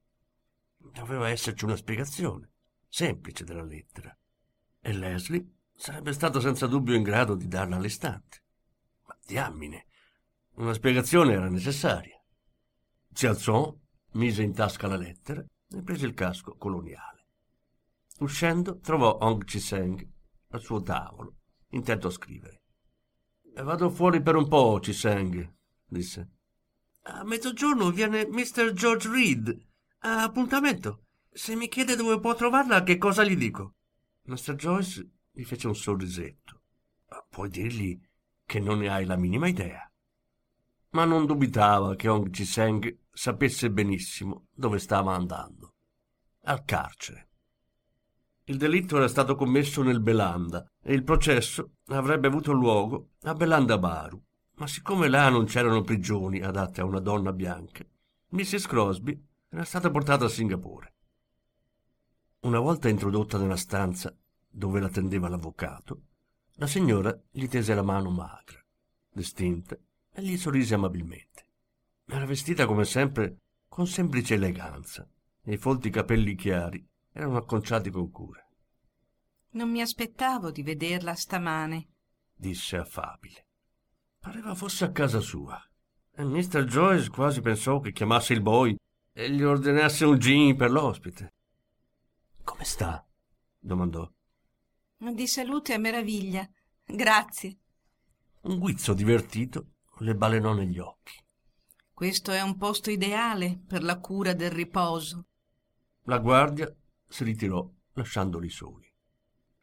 Doveva 0.78 1.30
esserci 1.30 1.64
una 1.64 1.76
spiegazione, 1.76 2.50
semplice 2.88 3.44
della 3.44 3.64
lettera, 3.64 4.18
e 4.80 4.94
Leslie 4.94 5.46
sarebbe 5.82 6.14
stato 6.14 6.40
senza 6.40 6.68
dubbio 6.68 6.94
in 6.94 7.02
grado 7.02 7.34
di 7.34 7.48
darla 7.48 7.78
all'istante. 7.78 8.44
Ma 9.08 9.18
diamine, 9.26 9.88
una 10.58 10.74
spiegazione 10.74 11.34
era 11.34 11.50
necessaria. 11.50 12.22
Si 13.12 13.26
alzò, 13.26 13.76
mise 14.12 14.44
in 14.44 14.54
tasca 14.54 14.86
la 14.86 14.96
lettera 14.96 15.44
e 15.44 15.82
prese 15.82 16.06
il 16.06 16.14
casco 16.14 16.56
coloniale. 16.56 17.26
Uscendo 18.20 18.78
trovò 18.78 19.18
Ong 19.22 19.44
Chi-Seng 19.44 20.08
al 20.50 20.62
suo 20.62 20.84
tavolo, 20.84 21.38
intento 21.70 22.10
a 22.10 22.12
scrivere. 22.12 22.62
Vado 23.56 23.90
fuori 23.90 24.22
per 24.22 24.36
un 24.36 24.48
po', 24.48 24.78
Chi-Seng, 24.78 25.52
disse. 25.84 26.30
A 27.06 27.24
mezzogiorno 27.24 27.90
viene 27.90 28.28
Mr. 28.28 28.72
George 28.74 29.10
Reed. 29.10 29.58
A 30.02 30.22
appuntamento. 30.22 31.06
Se 31.32 31.56
mi 31.56 31.68
chiede 31.68 31.96
dove 31.96 32.20
può 32.20 32.36
trovarla, 32.36 32.84
che 32.84 33.00
cosa 33.00 33.24
gli 33.24 33.36
dico? 33.36 33.74
Mr. 34.26 34.54
Joyce 34.54 35.10
gli 35.42 35.46
fece 35.46 35.68
un 35.68 35.76
sorrisetto. 35.76 36.62
Puoi 37.28 37.50
dirgli 37.50 38.00
che 38.46 38.60
non 38.60 38.78
ne 38.80 38.90
hai 38.90 39.06
la 39.06 39.16
minima 39.16 39.48
idea. 39.48 39.92
Ma 40.92 41.06
non 41.06 41.26
dubitava 41.26 41.96
che 41.96 42.08
Ong 42.08 42.30
Ji-seng 42.30 43.00
sapesse 43.12 43.72
benissimo 43.72 44.46
dove 44.54 44.78
stava 44.78 45.16
andando. 45.16 45.74
Al 46.44 46.64
carcere. 46.64 47.30
Il 48.46 48.58
delitto 48.58 48.98
era 48.98 49.08
stato 49.08 49.36
commesso 49.36 49.82
nel 49.82 50.02
Belanda 50.02 50.70
e 50.82 50.94
il 50.94 51.04
processo 51.04 51.72
avrebbe 51.88 52.28
avuto 52.28 52.52
luogo 52.52 53.12
a 53.24 53.34
Belanda 53.34 53.78
Baru. 53.78 54.22
Ma 54.56 54.68
siccome 54.68 55.08
là 55.08 55.30
non 55.30 55.46
c'erano 55.46 55.82
prigioni 55.82 56.42
adatte 56.42 56.82
a 56.82 56.86
una 56.86 57.00
donna 57.00 57.34
bianca, 57.34 57.84
Mrs. 58.30 58.68
Crosby 58.68 59.20
era 59.50 59.64
stata 59.64 59.90
portata 59.90 60.26
a 60.26 60.30
Singapore. 60.30 60.94
Una 62.42 62.60
volta 62.60 62.90
introdotta 62.90 63.38
nella 63.38 63.56
stanza 63.56 64.16
dove 64.52 64.80
l'attendeva 64.80 65.30
l'avvocato, 65.30 66.02
la 66.56 66.68
signora 66.68 67.18
gli 67.32 67.48
tese 67.48 67.74
la 67.74 67.82
mano 67.82 68.12
magra, 68.12 68.64
distinta, 69.12 69.78
e 70.14 70.22
gli 70.22 70.38
sorrise 70.38 70.76
amabilmente. 70.76 71.46
Era 72.06 72.26
vestita 72.26 72.66
come 72.66 72.84
sempre 72.84 73.38
con 73.68 73.88
semplice 73.88 74.34
eleganza 74.34 75.08
e 75.44 75.54
i 75.54 75.58
folti 75.58 75.90
capelli 75.90 76.36
chiari 76.36 76.86
erano 77.12 77.38
acconciati 77.38 77.90
con 77.90 78.12
cura. 78.12 78.46
Non 79.52 79.70
mi 79.70 79.82
aspettavo 79.82 80.52
di 80.52 80.62
vederla 80.62 81.16
stamane, 81.16 81.88
disse 82.34 82.78
affabile. 82.78 83.48
Pareva 84.20 84.54
fosse 84.54 84.86
a 84.86 84.92
casa 84.92 85.20
sua. 85.20 85.60
E 86.14 86.24
Mr. 86.24 86.66
Joyce 86.66 87.10
quasi 87.10 87.42
pensò 87.42 87.80
che 87.80 87.92
chiamasse 87.92 88.34
il 88.34 88.42
boy 88.42 88.76
e 89.14 89.32
gli 89.32 89.42
ordinasse 89.42 90.06
un 90.06 90.20
gin 90.20 90.56
per 90.56 90.70
l'ospite. 90.70 91.34
Come 92.44 92.64
sta? 92.64 93.06
domandò. 93.58 94.10
Di 95.10 95.26
salute 95.26 95.74
a 95.74 95.80
meraviglia. 95.80 96.48
Grazie. 96.86 97.58
Un 98.42 98.60
guizzo 98.60 98.94
divertito 98.94 99.72
le 100.02 100.14
balenò 100.14 100.54
negli 100.54 100.78
occhi. 100.78 101.14
Questo 101.92 102.32
è 102.32 102.40
un 102.42 102.56
posto 102.56 102.92
ideale 102.92 103.60
per 103.68 103.82
la 103.82 104.00
cura 104.00 104.34
del 104.34 104.52
riposo. 104.52 105.26
La 106.04 106.20
guardia 106.20 106.72
si 107.08 107.24
ritirò 107.24 107.68
lasciandoli 107.94 108.50
soli. 108.50 108.88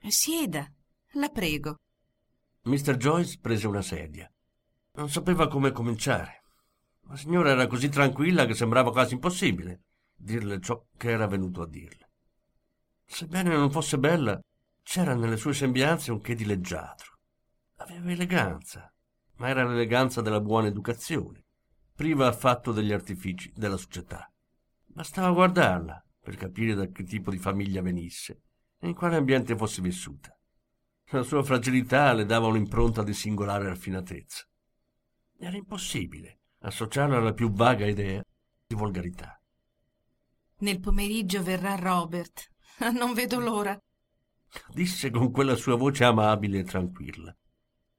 Sieda, 0.09 0.69
la 1.13 1.29
prego. 1.29 1.77
Mr. 2.63 2.97
Joyce 2.97 3.39
prese 3.41 3.69
una 3.69 3.83
sedia. 3.83 4.29
Non 4.95 5.09
sapeva 5.09 5.47
come 5.47 5.71
cominciare. 5.71 6.43
La 7.03 7.17
signora 7.17 7.51
era 7.51 7.69
così 7.69 7.89
tranquilla 7.89 8.45
che 8.45 8.55
sembrava 8.55 8.91
quasi 8.91 9.15
impossibile 9.15 9.83
dirle 10.17 10.61
ciò 10.61 10.85
che 10.97 11.11
era 11.11 11.29
venuto 11.29 11.63
a 11.63 11.69
dirle. 11.69 12.11
Sebbene 13.05 13.57
non 13.57 13.71
fosse 13.71 13.99
bella, 13.99 14.39
c'era 14.91 15.15
nelle 15.15 15.37
sue 15.37 15.53
sembianze 15.53 16.11
un 16.13 16.19
che 16.23 16.35
di 16.35 16.47
leggiadro. 16.47 17.19
Aveva 17.77 18.11
eleganza, 18.11 18.91
ma 19.35 19.49
era 19.49 19.63
l'eleganza 19.63 20.23
della 20.23 20.41
buona 20.41 20.69
educazione, 20.69 21.45
priva 21.95 22.27
affatto 22.27 22.73
degli 22.73 22.91
artifici 22.91 23.53
della 23.55 23.77
società. 23.77 24.33
Bastava 24.87 25.31
guardarla 25.31 26.03
per 26.19 26.37
capire 26.37 26.73
da 26.73 26.87
che 26.87 27.05
tipo 27.05 27.31
di 27.31 27.37
famiglia 27.37 27.83
venisse 27.83 28.45
e 28.79 28.89
in 28.89 28.95
quale 28.95 29.17
ambiente 29.17 29.55
fosse 29.59 29.83
vissuta. 29.83 30.35
La 31.11 31.23
sua 31.23 31.43
fragilità 31.43 32.15
le 32.15 32.25
dava 32.25 32.47
un'impronta 32.47 33.03
di 33.03 33.13
singolare 33.13 33.69
raffinatezza. 33.69 34.49
Era 35.37 35.59
impossibile 35.59 36.41
associarla 36.61 37.19
alla 37.19 37.35
più 37.35 37.53
vaga 37.53 37.85
idea 37.85 38.25
di 38.67 38.75
volgarità. 38.75 39.39
Nel 40.61 40.81
pomeriggio 40.81 41.43
verrà 41.43 41.75
Robert. 41.75 42.51
Non 42.99 43.13
vedo 43.13 43.39
l'ora. 43.39 43.79
Disse 44.69 45.11
con 45.11 45.31
quella 45.31 45.55
sua 45.55 45.77
voce 45.77 46.05
amabile 46.05 46.61
e 46.61 46.65
tranquilla. 46.65 47.35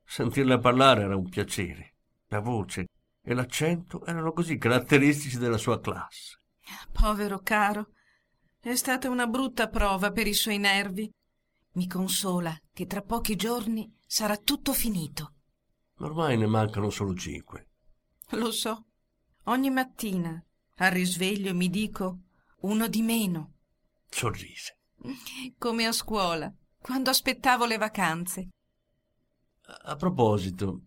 Sentirla 0.04 0.60
parlare 0.60 1.04
era 1.04 1.16
un 1.16 1.30
piacere. 1.30 1.96
La 2.28 2.40
voce 2.40 2.88
e 3.22 3.34
l'accento 3.34 4.06
erano 4.06 4.32
così 4.32 4.58
caratteristici 4.58 5.38
della 5.38 5.58
sua 5.58 5.80
classe. 5.80 6.40
Povero 6.92 7.40
caro, 7.40 7.92
è 8.60 8.76
stata 8.76 9.10
una 9.10 9.28
brutta 9.28 9.70
prova 9.70 10.12
per 10.12 10.28
i 10.28 10.34
suoi 10.34 10.58
nervi. 10.58 11.12
Mi 11.74 11.88
consola 11.88 12.58
che 12.74 12.88
tra 12.88 13.02
pochi 13.02 13.36
giorni 13.36 13.96
sarà 14.06 14.38
tutto 14.38 14.74
finito. 14.74 15.36
Ormai 16.00 16.38
ne 16.38 16.48
mancano 16.48 16.90
solo 16.90 17.14
cinque. 17.14 17.68
Lo 18.32 18.52
so. 18.52 18.86
Ogni 19.46 19.70
mattina 19.70 20.44
al 20.78 20.92
risveglio 20.92 21.54
mi 21.54 21.70
dico 21.70 22.20
uno 22.62 22.88
di 22.88 23.02
meno. 23.02 23.54
Sorrise. 24.10 24.79
Come 25.58 25.86
a 25.86 25.92
scuola, 25.92 26.54
quando 26.82 27.10
aspettavo 27.10 27.66
le 27.66 27.78
vacanze. 27.78 28.50
A 29.86 29.96
proposito, 29.96 30.82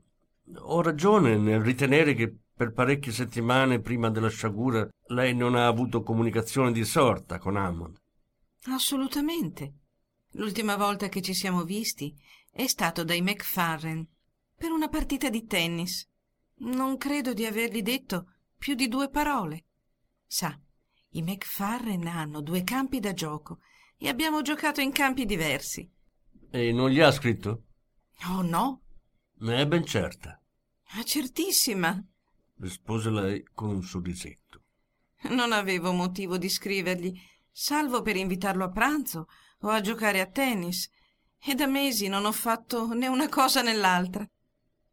ho 0.55 0.83
ragione 0.83 1.37
nel 1.39 1.61
ritenere 1.61 2.15
che 2.15 2.35
per 2.55 2.73
parecchie 2.73 3.13
settimane 3.13 3.81
prima 3.81 4.11
della 4.11 4.29
sciagura 4.29 4.87
lei 5.09 5.35
non 5.35 5.55
ha 5.55 5.67
avuto 5.67 6.03
comunicazione 6.03 6.73
di 6.73 6.85
sorta 6.85 7.39
con 7.39 7.57
Hammond. 7.57 7.97
Assolutamente. 8.65 9.75
L'ultima 10.33 10.77
volta 10.77 11.09
che 11.09 11.23
ci 11.23 11.35
siamo 11.35 11.65
visti 11.65 12.15
è 12.51 12.67
stato 12.67 13.05
dai 13.05 13.23
McFarren 13.23 14.07
per 14.55 14.71
una 14.71 14.89
partita 14.89 15.29
di 15.31 15.47
tennis. 15.47 16.07
Non 16.59 16.99
credo 16.99 17.33
di 17.33 17.45
avergli 17.47 17.83
detto 17.83 18.35
più 18.57 18.75
di 18.75 18.89
due 18.89 19.09
parole. 19.09 19.65
Sa, 20.27 20.59
i 21.11 21.23
McFarren 21.23 22.07
hanno 22.07 22.41
due 22.41 22.63
campi 22.63 23.01
da 23.01 23.13
gioco 23.13 23.59
e 24.03 24.09
abbiamo 24.09 24.43
giocato 24.43 24.81
in 24.81 24.91
campi 24.91 25.25
diversi. 25.25 25.89
E 26.51 26.73
non 26.73 26.91
gli 26.91 26.99
ha 26.99 27.13
scritto? 27.13 27.67
Oh 28.31 28.43
no. 28.43 28.83
Ne 29.39 29.61
è 29.61 29.67
ben 29.67 29.85
certa. 29.85 30.43
Ah, 30.95 31.05
certissima, 31.05 32.05
rispose 32.59 33.11
lei 33.11 33.47
con 33.55 33.69
un 33.69 33.83
sorrisetto. 33.83 34.65
Non 35.31 35.53
avevo 35.53 35.93
motivo 35.93 36.37
di 36.37 36.49
scrivergli, 36.49 37.17
salvo 37.49 38.03
per 38.03 38.17
invitarlo 38.17 38.65
a 38.65 38.71
pranzo 38.71 39.29
o 39.61 39.69
a 39.69 39.81
giocare 39.81 40.21
a 40.21 40.27
tennis, 40.27 40.91
e 41.39 41.55
da 41.55 41.69
mesi 41.69 42.09
non 42.09 42.25
ho 42.25 42.33
fatto 42.33 42.93
né 42.95 43.07
una 43.07 43.29
cosa 43.29 43.63
né 43.63 43.73
l'altra. 43.73 44.29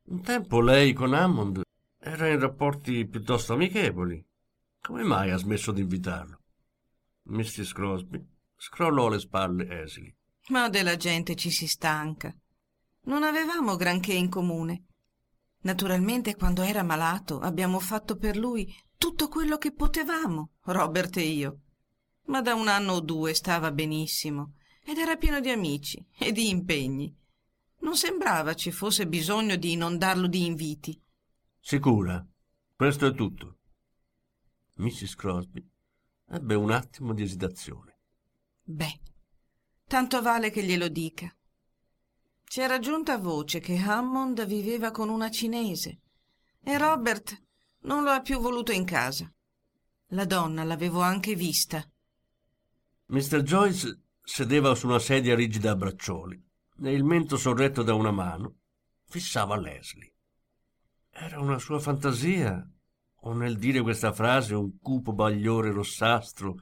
Un 0.04 0.22
tempo 0.22 0.62
lei 0.62 0.94
con 0.94 1.16
Hammond 1.16 1.64
era 1.98 2.28
in 2.28 2.40
rapporti 2.40 3.08
piuttosto 3.08 3.54
amichevoli. 3.54 4.24
Come 4.80 5.02
mai 5.02 5.32
ha 5.32 5.38
smesso 5.38 5.72
di 5.72 5.82
invitarlo? 5.82 6.40
Mrs. 7.24 7.74
Crosby 7.74 8.38
scrollò 8.60 9.08
le 9.08 9.20
spalle 9.20 9.82
esili. 9.82 10.14
Ma 10.50 10.68
della 10.68 10.98
gente 10.98 11.36
ci 11.36 11.50
si 11.50 11.66
stanca. 11.66 12.36
Non 13.04 13.24
avevamo 13.24 13.78
granché 13.78 14.14
in 14.14 14.30
comune. 14.30 14.84
Naturalmente 15.62 16.36
quando 16.36 16.62
era 16.62 16.84
malato 16.84 17.40
abbiamo 17.40 17.80
fatto 17.80 18.18
per 18.18 18.36
lui 18.36 18.72
tutto 18.98 19.30
quello 19.30 19.58
che 19.58 19.72
potevamo, 19.72 20.52
Robert 20.66 21.16
e 21.18 21.24
io. 21.24 21.60
Ma 22.26 22.42
da 22.42 22.54
un 22.54 22.68
anno 22.68 22.94
o 22.94 23.00
due 23.00 23.34
stava 23.34 23.72
benissimo 23.72 24.56
ed 24.84 24.98
era 24.98 25.16
pieno 25.16 25.40
di 25.40 25.50
amici 25.50 26.06
e 26.18 26.32
di 26.32 26.50
impegni. 26.50 27.16
Non 27.80 27.96
sembrava 27.96 28.56
ci 28.56 28.72
fosse 28.72 29.08
bisogno 29.08 29.56
di 29.56 29.72
inondarlo 29.72 30.28
di 30.28 30.46
inviti. 30.46 31.02
Sicura? 31.60 32.26
Questo 32.76 33.08
è 33.08 33.14
tutto. 33.14 33.58
Mrs. 34.76 35.16
Crosby 35.16 35.66
ebbe 36.28 36.56
un 36.56 36.72
attimo 36.72 37.14
di 37.14 37.24
esitazione. 37.24 37.89
Beh, 38.72 39.00
tanto 39.88 40.22
vale 40.22 40.52
che 40.52 40.64
glielo 40.64 40.90
dica. 40.90 41.36
C'era 42.44 42.78
giunta 42.78 43.18
voce 43.18 43.60
che 43.60 43.76
Hammond 43.76 44.46
viveva 44.46 44.92
con 44.92 45.10
una 45.10 45.32
cinese 45.32 46.02
e 46.62 46.78
Robert 46.78 47.36
non 47.82 48.04
lo 48.04 48.12
ha 48.12 48.22
più 48.22 48.40
voluto 48.40 48.72
in 48.72 48.86
casa. 48.86 49.34
La 50.10 50.26
donna 50.26 50.64
l'avevo 50.64 51.02
anche 51.02 51.34
vista. 51.34 51.84
Mr. 53.08 53.42
Joyce 53.42 54.04
sedeva 54.22 54.76
su 54.76 54.86
una 54.86 55.00
sedia 55.00 55.34
rigida 55.34 55.72
a 55.72 55.76
braccioli 55.76 56.40
e 56.84 56.94
il 56.94 57.04
mento 57.04 57.38
sorretto 57.38 57.82
da 57.82 57.96
una 57.96 58.12
mano 58.12 58.58
fissava 59.08 59.58
Leslie. 59.58 60.14
Era 61.10 61.40
una 61.40 61.58
sua 61.58 61.80
fantasia 61.80 62.72
o 63.22 63.34
nel 63.34 63.58
dire 63.58 63.82
questa 63.82 64.14
frase 64.14 64.54
un 64.54 64.78
cupo 64.78 65.12
bagliore 65.12 65.72
rossastro 65.72 66.58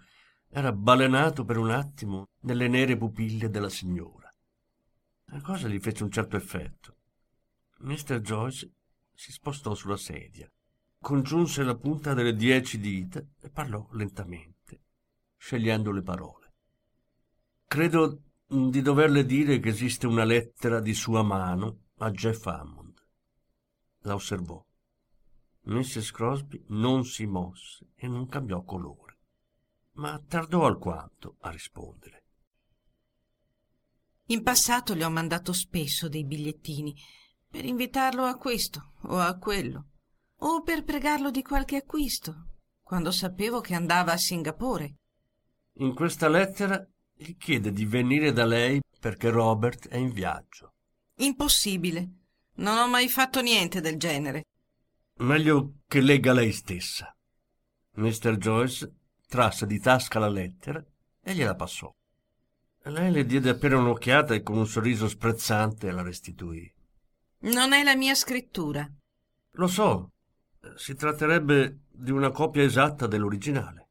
era 0.50 0.72
balenato 0.72 1.44
per 1.46 1.58
un 1.58 1.72
attimo 1.72 2.30
nelle 2.42 2.68
nere 2.68 2.98
pupille 2.98 3.50
della 3.50 3.70
signora. 3.70 4.34
La 5.26 5.42
cosa 5.42 5.68
gli 5.68 5.80
fece 5.80 6.04
un 6.04 6.12
certo 6.12 6.36
effetto. 6.38 6.96
Mr. 7.80 8.22
Joyce 8.22 8.72
si 9.14 9.32
spostò 9.32 9.74
sulla 9.76 9.98
sedia, 9.98 10.50
congiunse 11.00 11.64
la 11.64 11.76
punta 11.76 12.14
delle 12.14 12.34
dieci 12.34 12.80
dita 12.80 13.24
e 13.42 13.50
parlò 13.50 13.88
lentamente, 13.92 14.82
scegliendo 15.38 15.92
le 15.92 16.02
parole. 16.02 16.54
Credo 17.68 18.22
di 18.48 18.82
doverle 18.82 19.26
dire 19.26 19.60
che 19.60 19.70
esiste 19.70 20.08
una 20.08 20.24
lettera 20.24 20.80
di 20.80 20.94
sua 20.94 21.22
mano 21.22 21.88
a 21.98 22.10
Jeff 22.12 22.46
Hammond. 22.46 23.06
La 24.02 24.14
osservò. 24.14 24.64
Mrs. 25.64 26.12
Crosby 26.12 26.64
non 26.70 27.04
si 27.04 27.26
mosse 27.26 27.90
e 27.96 28.08
non 28.08 28.28
cambiò 28.28 28.64
colore, 28.64 29.07
ma 29.98 30.22
tardò 30.28 30.66
alquanto 30.66 31.38
a 31.42 31.50
rispondere. 31.50 32.24
In 34.28 34.44
passato 34.44 34.96
gli 34.96 35.04
ho 35.04 35.10
mandato 35.10 35.54
spesso 35.54 36.10
dei 36.10 36.26
bigliettini 36.26 36.96
per 37.50 37.66
invitarlo 37.66 38.24
a 38.24 38.36
questo 38.36 38.94
o 39.04 39.20
a 39.20 39.38
quello, 39.38 39.88
o 40.40 40.62
per 40.62 40.84
pregarlo 40.84 41.32
di 41.32 41.42
qualche 41.42 41.78
acquisto, 41.78 42.48
quando 42.82 43.12
sapevo 43.12 43.62
che 43.62 43.74
andava 43.74 44.12
a 44.12 44.18
Singapore. 44.18 44.96
In 45.80 45.94
questa 45.94 46.28
lettera 46.28 46.86
gli 47.14 47.36
chiede 47.38 47.72
di 47.72 47.86
venire 47.86 48.32
da 48.32 48.46
lei 48.46 48.82
perché 49.00 49.30
Robert 49.30 49.88
è 49.88 49.98
in 49.98 50.12
viaggio. 50.12 50.74
Impossibile. 51.16 52.12
Non 52.56 52.78
ho 52.78 52.88
mai 52.88 53.08
fatto 53.08 53.42
niente 53.42 53.82
del 53.82 53.98
genere. 53.98 54.46
Meglio 55.20 55.78
che 55.88 56.02
legga 56.02 56.34
lei 56.34 56.52
stessa. 56.52 57.16
Mr. 57.94 58.38
Joyce 58.38 58.94
trasse 59.28 59.68
di 59.68 59.80
tasca 59.80 60.20
la 60.20 60.30
lettera 60.30 60.84
e 61.22 61.34
gliela 61.34 61.56
passò. 61.56 61.94
Lei 62.84 63.12
le 63.12 63.26
diede 63.26 63.50
appena 63.50 63.78
un'occhiata 63.78 64.34
e 64.34 64.42
con 64.42 64.58
un 64.58 64.66
sorriso 64.66 65.10
sprezzante 65.10 65.92
la 65.92 66.02
restituì. 66.02 66.74
Non 67.40 67.74
è 67.74 67.84
la 67.84 67.96
mia 67.96 68.16
scrittura. 68.16 68.90
Lo 69.52 69.68
so, 69.68 70.12
si 70.76 70.96
tratterebbe 70.96 71.82
di 71.90 72.12
una 72.12 72.32
copia 72.32 72.64
esatta 72.64 73.06
dell'originale. 73.06 73.90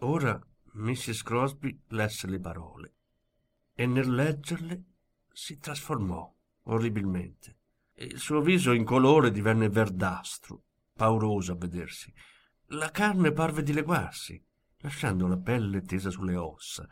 Ora 0.00 0.38
Mrs. 0.72 1.22
Crosby 1.22 1.80
lesse 1.88 2.26
le 2.26 2.38
parole 2.38 2.94
e 3.74 3.86
nel 3.86 4.12
leggerle 4.12 4.82
si 5.32 5.58
trasformò 5.58 6.30
orribilmente. 6.64 7.56
Il 7.94 8.18
suo 8.18 8.40
viso 8.40 8.72
incolore 8.72 9.30
divenne 9.30 9.70
verdastro, 9.70 10.62
pauroso 10.92 11.52
a 11.52 11.56
vedersi. 11.56 12.12
La 12.70 12.90
carne 12.90 13.30
parve 13.30 13.62
dileguarsi, 13.62 14.42
lasciando 14.78 15.28
la 15.28 15.36
pelle 15.36 15.82
tesa 15.82 16.10
sulle 16.10 16.34
ossa. 16.34 16.86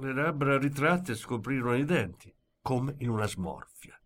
Le 0.00 0.12
labbra 0.12 0.58
ritratte 0.58 1.14
scoprirono 1.14 1.74
i 1.76 1.84
denti, 1.84 2.34
come 2.60 2.96
in 2.98 3.08
una 3.08 3.26
smorfia. 3.26 3.98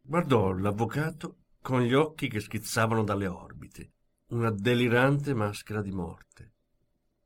Guardò 0.00 0.52
l'avvocato 0.52 1.36
con 1.60 1.82
gli 1.82 1.94
occhi 1.94 2.28
che 2.28 2.40
schizzavano 2.40 3.04
dalle 3.04 3.26
orbite, 3.26 3.92
una 4.28 4.50
delirante 4.50 5.34
maschera 5.34 5.82
di 5.82 5.92
morte. 5.92 6.54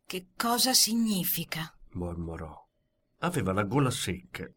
Che 0.04 0.28
cosa 0.36 0.74
significa? 0.74 1.72
mormorò. 1.92 2.68
Aveva 3.18 3.52
la 3.52 3.64
gola 3.64 3.90
secca. 3.90 4.50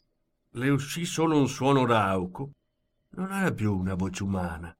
Le 0.56 0.70
uscì 0.70 1.06
solo 1.06 1.38
un 1.38 1.48
suono 1.48 1.86
rauco 1.86 2.52
non 3.12 3.32
era 3.32 3.52
più 3.54 3.78
una 3.78 3.94
voce 3.94 4.24
umana. 4.24 4.76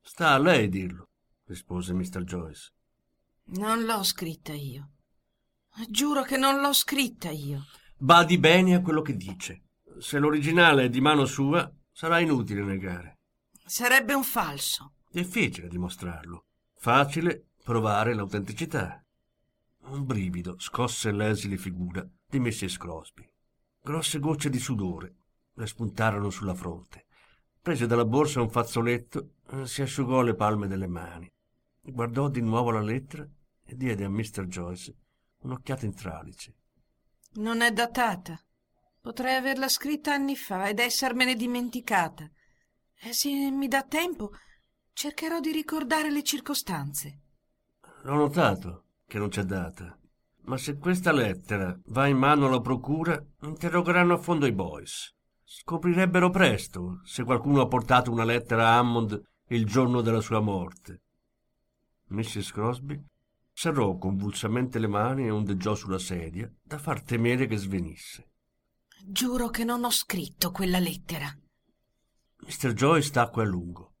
Sta 0.00 0.30
a 0.30 0.38
lei 0.38 0.68
dirlo, 0.68 1.08
rispose 1.44 1.92
Mr. 1.92 2.22
Joyce. 2.22 2.72
Non 3.48 3.84
l'ho 3.84 4.02
scritta 4.02 4.52
io. 4.52 4.90
Giuro 5.88 6.22
che 6.22 6.36
non 6.36 6.60
l'ho 6.60 6.72
scritta 6.72 7.30
io. 7.30 7.66
Badi 7.96 8.38
bene 8.38 8.74
a 8.74 8.80
quello 8.80 9.02
che 9.02 9.14
dice. 9.14 9.62
Se 9.98 10.18
l'originale 10.18 10.84
è 10.84 10.88
di 10.88 11.00
mano 11.00 11.26
sua, 11.26 11.72
sarà 11.92 12.18
inutile 12.18 12.62
negare. 12.62 13.18
Sarebbe 13.64 14.14
un 14.14 14.24
falso. 14.24 14.94
Difficile 15.08 15.68
dimostrarlo. 15.68 16.46
Facile 16.74 17.50
provare 17.62 18.14
l'autenticità. 18.14 19.00
Un 19.82 20.04
brivido 20.04 20.58
scosse 20.58 21.12
l'esile 21.12 21.56
figura 21.56 22.04
di 22.28 22.40
Mrs. 22.40 22.78
Crosby. 22.78 23.30
Grosse 23.80 24.18
gocce 24.18 24.50
di 24.50 24.58
sudore 24.58 25.14
le 25.54 25.66
spuntarono 25.68 26.30
sulla 26.30 26.54
fronte. 26.54 27.06
Prese 27.62 27.86
dalla 27.86 28.04
borsa 28.04 28.40
un 28.40 28.50
fazzoletto 28.50 29.34
e 29.50 29.66
si 29.66 29.82
asciugò 29.82 30.22
le 30.22 30.34
palme 30.34 30.66
delle 30.66 30.88
mani. 30.88 31.30
Guardò 31.80 32.28
di 32.28 32.40
nuovo 32.40 32.72
la 32.72 32.82
lettera 32.82 33.26
e 33.66 33.76
diede 33.76 34.04
a 34.04 34.08
Mr. 34.08 34.46
Joyce 34.46 34.94
un'occhiata 35.40 35.84
in 35.84 35.94
tralice. 35.94 36.54
Non 37.34 37.60
è 37.60 37.72
datata. 37.72 38.40
Potrei 39.00 39.36
averla 39.36 39.68
scritta 39.68 40.12
anni 40.12 40.36
fa 40.36 40.68
ed 40.68 40.78
essermene 40.78 41.34
dimenticata. 41.34 42.28
E 42.98 43.12
se 43.12 43.28
mi 43.50 43.68
dà 43.68 43.82
tempo, 43.82 44.30
cercherò 44.92 45.40
di 45.40 45.52
ricordare 45.52 46.10
le 46.10 46.22
circostanze. 46.22 47.20
L'ho 48.02 48.14
notato 48.14 48.84
che 49.06 49.18
non 49.18 49.28
c'è 49.28 49.42
data. 49.42 49.98
Ma 50.42 50.56
se 50.56 50.78
questa 50.78 51.12
lettera 51.12 51.78
va 51.86 52.06
in 52.06 52.16
mano 52.16 52.46
alla 52.46 52.60
procura, 52.60 53.22
interrogheranno 53.42 54.14
a 54.14 54.18
fondo 54.18 54.46
i 54.46 54.52
boys. 54.52 55.12
Scoprirebbero 55.44 56.30
presto 56.30 57.00
se 57.04 57.24
qualcuno 57.24 57.60
ha 57.60 57.66
portato 57.66 58.10
una 58.10 58.24
lettera 58.24 58.68
a 58.68 58.78
Hammond 58.78 59.20
il 59.48 59.66
giorno 59.66 60.00
della 60.00 60.20
sua 60.20 60.40
morte. 60.40 61.02
Mrs. 62.08 62.52
Crosby 62.52 63.00
serrò 63.56 63.96
convulsamente 63.96 64.78
le 64.78 64.86
mani 64.86 65.24
e 65.24 65.30
ondeggiò 65.30 65.74
sulla 65.74 65.98
sedia 65.98 66.52
da 66.62 66.76
far 66.76 67.00
temere 67.00 67.46
che 67.46 67.56
svenisse. 67.56 68.32
Giuro 69.02 69.48
che 69.48 69.64
non 69.64 69.84
ho 69.84 69.90
scritto 69.90 70.50
quella 70.50 70.78
lettera. 70.78 71.26
Mr. 72.40 72.74
Joyce 72.74 73.10
tacque 73.10 73.44
a 73.44 73.46
lungo. 73.46 73.94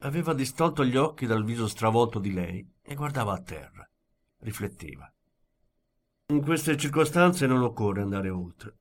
Aveva 0.00 0.34
distolto 0.34 0.84
gli 0.84 0.96
occhi 0.96 1.24
dal 1.24 1.44
viso 1.44 1.66
stravolto 1.66 2.18
di 2.18 2.34
lei 2.34 2.70
e 2.82 2.94
guardava 2.94 3.32
a 3.32 3.40
terra. 3.40 3.88
Rifletteva. 4.40 5.10
In 6.26 6.42
queste 6.42 6.76
circostanze 6.76 7.46
non 7.46 7.62
occorre 7.62 8.02
andare 8.02 8.28
oltre 8.28 8.80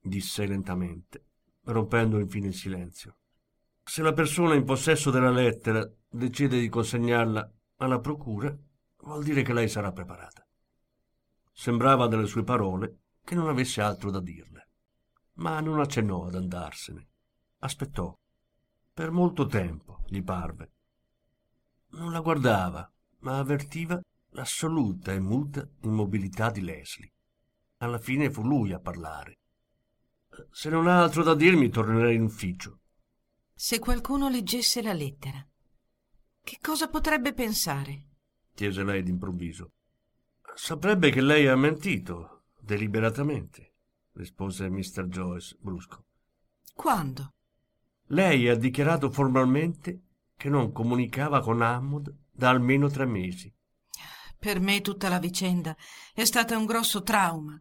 disse 0.00 0.46
lentamente, 0.46 1.24
rompendo 1.64 2.20
infine 2.20 2.48
il 2.48 2.54
silenzio. 2.54 3.16
Se 3.82 4.00
la 4.02 4.12
persona 4.12 4.54
in 4.54 4.64
possesso 4.64 5.10
della 5.10 5.30
lettera 5.30 5.84
decide 6.08 6.60
di 6.60 6.68
consegnarla 6.68 7.52
alla 7.78 7.98
procura, 7.98 8.56
vuol 9.08 9.24
dire 9.24 9.42
che 9.42 9.52
lei 9.52 9.68
sarà 9.68 9.92
preparata. 9.92 10.46
Sembrava 11.52 12.06
dalle 12.06 12.26
sue 12.26 12.44
parole 12.44 12.98
che 13.24 13.34
non 13.34 13.48
avesse 13.48 13.80
altro 13.80 14.10
da 14.10 14.20
dirle, 14.20 14.68
ma 15.34 15.60
non 15.60 15.80
accennò 15.80 16.26
ad 16.26 16.34
andarsene. 16.34 17.08
Aspettò. 17.58 18.16
Per 18.92 19.10
molto 19.10 19.46
tempo, 19.46 20.04
gli 20.06 20.22
parve. 20.22 20.72
Non 21.90 22.12
la 22.12 22.20
guardava, 22.20 22.90
ma 23.20 23.38
avvertiva 23.38 24.00
l'assoluta 24.30 25.12
e 25.12 25.20
muta 25.20 25.68
immobilità 25.82 26.50
di 26.50 26.62
Leslie. 26.62 27.12
Alla 27.78 27.98
fine 27.98 28.30
fu 28.30 28.42
lui 28.42 28.72
a 28.72 28.80
parlare 28.80 29.38
se 30.50 30.68
non 30.68 30.86
ha 30.86 31.02
altro 31.02 31.22
da 31.22 31.34
dirmi, 31.34 31.68
tornerei 31.68 32.16
in 32.16 32.22
ufficio. 32.22 32.80
Se 33.54 33.78
qualcuno 33.78 34.28
leggesse 34.28 34.82
la 34.82 34.92
lettera, 34.92 35.44
che 36.42 36.58
cosa 36.60 36.88
potrebbe 36.88 37.32
pensare? 37.32 38.04
Chiese 38.58 38.82
lei 38.82 39.04
d'improvviso. 39.04 39.70
Saprebbe 40.52 41.10
che 41.10 41.20
lei 41.20 41.46
ha 41.46 41.54
mentito, 41.54 42.46
deliberatamente, 42.58 43.74
rispose 44.14 44.68
Mr. 44.68 45.04
Joyce 45.06 45.56
brusco. 45.60 46.04
Quando? 46.74 47.34
Lei 48.08 48.48
ha 48.48 48.56
dichiarato 48.56 49.10
formalmente 49.10 50.00
che 50.36 50.48
non 50.48 50.72
comunicava 50.72 51.40
con 51.40 51.62
Hammond 51.62 52.12
da 52.32 52.48
almeno 52.48 52.88
tre 52.88 53.06
mesi. 53.06 53.54
Per 54.36 54.58
me 54.58 54.80
tutta 54.80 55.08
la 55.08 55.20
vicenda 55.20 55.76
è 56.12 56.24
stata 56.24 56.58
un 56.58 56.66
grosso 56.66 57.02
trauma 57.04 57.56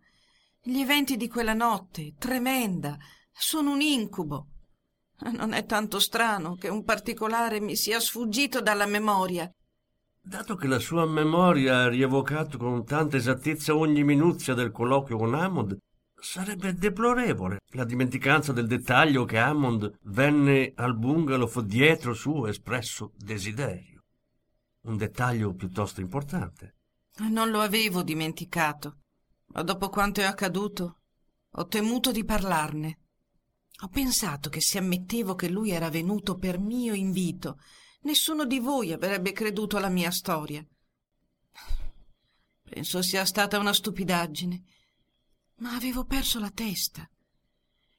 gli 0.60 0.80
eventi 0.80 1.16
di 1.16 1.30
quella 1.30 1.54
notte, 1.54 2.16
tremenda, 2.18 2.98
sono 3.32 3.72
un 3.72 3.82
incubo. 3.82 4.48
Non 5.32 5.54
è 5.54 5.64
tanto 5.66 5.98
strano 6.00 6.56
che 6.56 6.68
un 6.68 6.84
particolare 6.84 7.62
mi 7.62 7.78
sia 7.78 8.02
sfuggito 8.02 8.62
dalla 8.62 8.86
memoria. 8.86 9.50
Dato 10.28 10.56
che 10.58 10.68
la 10.68 10.80
sua 10.80 11.06
memoria 11.06 11.84
ha 11.84 11.88
rievocato 11.88 12.58
con 12.58 12.84
tanta 12.84 13.16
esattezza 13.16 13.74
ogni 13.74 14.04
minuzia 14.04 14.54
del 14.54 14.72
colloquio 14.72 15.16
con 15.16 15.34
Hammond, 15.34 15.78
sarebbe 16.20 16.74
deplorevole 16.74 17.60
la 17.70 17.86
dimenticanza 17.86 18.52
del 18.52 18.68
dettaglio 18.68 19.24
che 19.24 19.38
Hammond 19.38 20.00
venne 20.02 20.74
al 20.76 20.98
bungalow 20.98 21.50
dietro 21.62 22.14
suo 22.14 22.48
espresso 22.48 23.14
desiderio. 23.16 24.02
Un 24.82 24.98
dettaglio 24.98 25.54
piuttosto 25.54 26.02
importante. 26.02 26.76
Non 27.30 27.50
lo 27.50 27.62
avevo 27.62 28.04
dimenticato 28.04 28.98
ma 29.54 29.64
dopo 29.64 29.88
quanto 29.88 30.20
è 30.20 30.26
accaduto 30.26 30.98
ho 31.52 31.68
temuto 31.68 32.12
di 32.12 32.26
parlarne. 32.26 33.00
Ho 33.84 33.88
pensato 33.88 34.50
che 34.50 34.60
se 34.60 34.78
ammettevo 34.78 35.36
che 35.36 35.48
lui 35.48 35.72
era 35.72 35.90
venuto 35.90 36.36
per 36.36 36.60
mio 36.60 36.94
invito, 36.94 37.60
nessuno 38.08 38.46
di 38.46 38.60
voi 38.60 38.94
avrebbe 38.94 39.34
creduto 39.34 39.76
alla 39.76 39.90
mia 39.90 40.12
storia. 40.12 40.66
Penso 42.64 43.02
sia 43.02 43.26
stata 43.26 43.60
una 43.60 43.74
stupidaggine, 43.74 44.64
ma 45.56 45.74
avevo 45.74 46.06
perso 46.06 46.40
la 46.40 46.50
testa. 46.50 47.10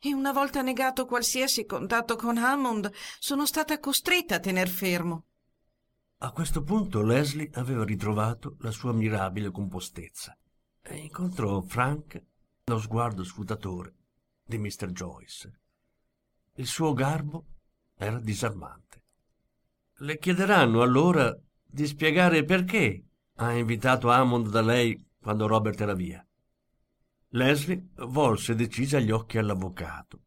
E 0.01 0.15
una 0.15 0.33
volta 0.33 0.63
negato 0.63 1.05
qualsiasi 1.05 1.67
contatto 1.67 2.17
con 2.17 2.39
Hammond, 2.39 2.91
sono 3.19 3.45
stata 3.45 3.79
costretta 3.81 4.37
a 4.37 4.41
tener 4.41 4.69
fermo. 4.69 5.27
A 6.21 6.33
questo 6.33 6.63
punto 6.63 7.03
Leslie 7.03 7.51
aveva 7.55 7.85
ritrovato 7.85 8.57
la 8.61 8.71
sua 8.71 8.93
mirabile 8.93 9.51
compostezza 9.51 10.37
e 10.81 10.97
incontrò 10.97 11.61
Frank 11.61 12.23
lo 12.65 12.79
sguardo 12.79 13.25
sfutatore 13.25 13.95
di 14.43 14.59
Mr. 14.59 14.91
Joyce. 14.91 15.61
Il 16.55 16.67
suo 16.67 16.93
garbo 16.95 17.47
era 17.97 18.19
disarmante. 18.19 18.88
Le 20.01 20.19
chiederanno 20.19 20.83
allora 20.83 21.37
di 21.65 21.87
spiegare 21.87 22.45
perché 22.45 23.03
ha 23.37 23.53
invitato 23.53 24.11
Hammond 24.11 24.49
da 24.49 24.63
lei 24.63 25.07
quando 25.21 25.47
Robert 25.47 25.81
era 25.81 25.95
via. 25.95 26.25
Leslie 27.31 27.89
volse 28.07 28.55
decisa 28.55 28.99
gli 29.01 29.11
occhi 29.11 29.39
all'avvocato, 29.39 30.23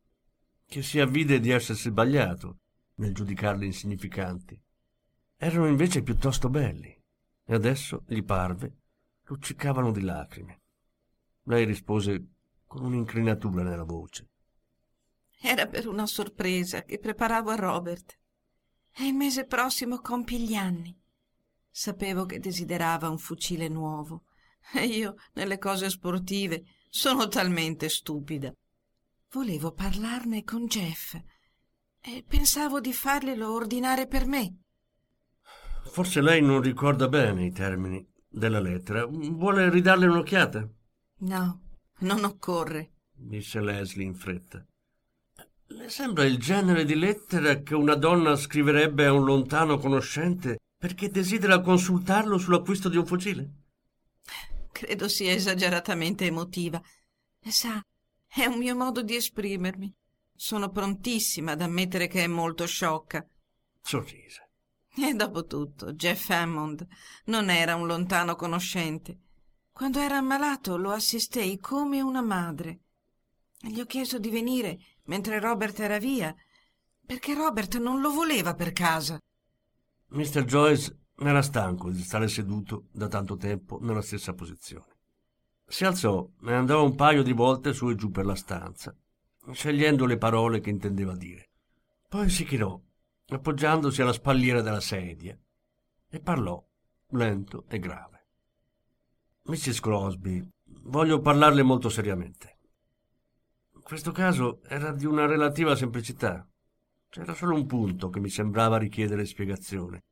che 0.65 0.83
si 0.83 0.99
avvide 0.99 1.39
di 1.39 1.49
essersi 1.49 1.89
sbagliato 1.89 2.59
nel 2.95 3.13
giudicarli 3.13 3.65
insignificanti. 3.65 4.61
Erano 5.37 5.67
invece 5.67 6.03
piuttosto 6.03 6.49
belli 6.49 6.95
e 7.43 7.53
adesso 7.53 8.03
gli 8.07 8.23
parve 8.23 8.75
luccicavano 9.23 9.91
di 9.91 10.01
lacrime. 10.01 10.61
Lei 11.43 11.65
rispose 11.65 12.27
con 12.67 12.83
un'incrinatura 12.83 13.63
nella 13.63 13.83
voce. 13.83 14.27
Era 15.41 15.65
per 15.65 15.87
una 15.87 16.05
sorpresa 16.05 16.83
che 16.83 16.99
preparavo 16.99 17.49
a 17.49 17.55
Robert. 17.55 18.19
E 18.93 19.05
il 19.05 19.13
mese 19.13 19.45
prossimo 19.45 19.99
compie 19.99 20.39
gli 20.39 20.53
anni. 20.53 20.97
Sapevo 21.69 22.25
che 22.25 22.39
desiderava 22.39 23.09
un 23.09 23.17
fucile 23.17 23.67
nuovo. 23.67 24.25
E 24.73 24.85
io, 24.85 25.15
nelle 25.33 25.57
cose 25.57 25.89
sportive, 25.89 26.63
sono 26.89 27.27
talmente 27.27 27.89
stupida. 27.89 28.53
Volevo 29.31 29.71
parlarne 29.71 30.43
con 30.43 30.65
Jeff 30.65 31.15
e 32.01 32.25
pensavo 32.27 32.81
di 32.81 32.91
farglielo 32.91 33.53
ordinare 33.53 34.07
per 34.07 34.25
me. 34.25 34.57
Forse 35.85 36.21
lei 36.21 36.41
non 36.41 36.61
ricorda 36.61 37.07
bene 37.07 37.45
i 37.45 37.51
termini 37.51 38.05
della 38.27 38.59
lettera. 38.59 39.05
Vuole 39.05 39.69
ridarle 39.69 40.07
un'occhiata? 40.07 40.69
No, 41.19 41.61
non 41.99 42.23
occorre, 42.23 42.93
disse 43.13 43.61
Leslie 43.61 44.05
in 44.05 44.15
fretta. 44.15 44.65
Le 45.73 45.89
sembra 45.89 46.25
il 46.25 46.37
genere 46.37 46.83
di 46.83 46.95
lettera 46.95 47.61
che 47.61 47.75
una 47.75 47.95
donna 47.95 48.35
scriverebbe 48.35 49.05
a 49.05 49.13
un 49.13 49.23
lontano 49.23 49.77
conoscente 49.77 50.59
perché 50.77 51.09
desidera 51.09 51.61
consultarlo 51.61 52.37
sull'acquisto 52.37 52.89
di 52.89 52.97
un 52.97 53.05
fucile? 53.05 53.51
Credo 54.71 55.07
sia 55.07 55.31
esageratamente 55.31 56.25
emotiva. 56.25 56.81
Sa, 57.39 57.81
è 58.27 58.45
un 58.45 58.57
mio 58.57 58.75
modo 58.75 59.01
di 59.01 59.15
esprimermi. 59.15 59.93
Sono 60.35 60.69
prontissima 60.71 61.53
ad 61.53 61.61
ammettere 61.61 62.07
che 62.07 62.23
è 62.23 62.27
molto 62.27 62.65
sciocca. 62.65 63.25
Sorrise. 63.81 64.49
E 64.97 65.13
dopo 65.13 65.45
tutto, 65.45 65.93
Jeff 65.93 66.29
Hammond 66.31 66.85
non 67.25 67.49
era 67.49 67.75
un 67.75 67.87
lontano 67.87 68.35
conoscente. 68.35 69.19
Quando 69.71 69.99
era 69.99 70.17
ammalato 70.17 70.75
lo 70.75 70.91
assistei 70.91 71.59
come 71.59 72.01
una 72.01 72.21
madre. 72.21 72.79
Gli 73.63 73.79
ho 73.79 73.85
chiesto 73.85 74.17
di 74.17 74.29
venire 74.29 74.79
mentre 75.11 75.41
Robert 75.41 75.77
era 75.81 75.99
via, 75.99 76.33
perché 77.05 77.33
Robert 77.33 77.77
non 77.79 77.99
lo 77.99 78.11
voleva 78.11 78.55
per 78.55 78.71
casa. 78.71 79.19
Mr. 80.07 80.45
Joyce 80.45 80.99
era 81.17 81.41
stanco 81.41 81.91
di 81.91 82.01
stare 82.01 82.29
seduto 82.29 82.85
da 82.93 83.09
tanto 83.09 83.35
tempo 83.35 83.77
nella 83.81 84.01
stessa 84.01 84.33
posizione. 84.33 84.85
Si 85.67 85.83
alzò 85.83 86.25
e 86.45 86.53
andò 86.53 86.81
un 86.85 86.95
paio 86.95 87.23
di 87.23 87.33
volte 87.33 87.73
su 87.73 87.89
e 87.89 87.95
giù 87.95 88.09
per 88.09 88.25
la 88.25 88.35
stanza, 88.35 88.95
scegliendo 89.51 90.05
le 90.05 90.17
parole 90.17 90.61
che 90.61 90.69
intendeva 90.69 91.13
dire. 91.13 91.49
Poi 92.07 92.29
si 92.29 92.45
chinò, 92.45 92.79
appoggiandosi 93.27 94.01
alla 94.01 94.13
spalliera 94.13 94.61
della 94.61 94.79
sedia, 94.79 95.37
e 96.09 96.19
parlò, 96.21 96.63
lento 97.09 97.65
e 97.67 97.79
grave. 97.79 98.27
Mrs. 99.43 99.81
Crosby, 99.81 100.41
voglio 100.83 101.19
parlarle 101.19 101.63
molto 101.63 101.89
seriamente. 101.89 102.50
Questo 103.91 104.13
caso 104.13 104.61
era 104.69 104.93
di 104.93 105.05
una 105.05 105.25
relativa 105.25 105.75
semplicità. 105.75 106.47
C'era 107.09 107.33
solo 107.33 107.55
un 107.55 107.65
punto 107.65 108.09
che 108.09 108.21
mi 108.21 108.29
sembrava 108.29 108.77
richiedere 108.77 109.25
spiegazione. 109.25 110.05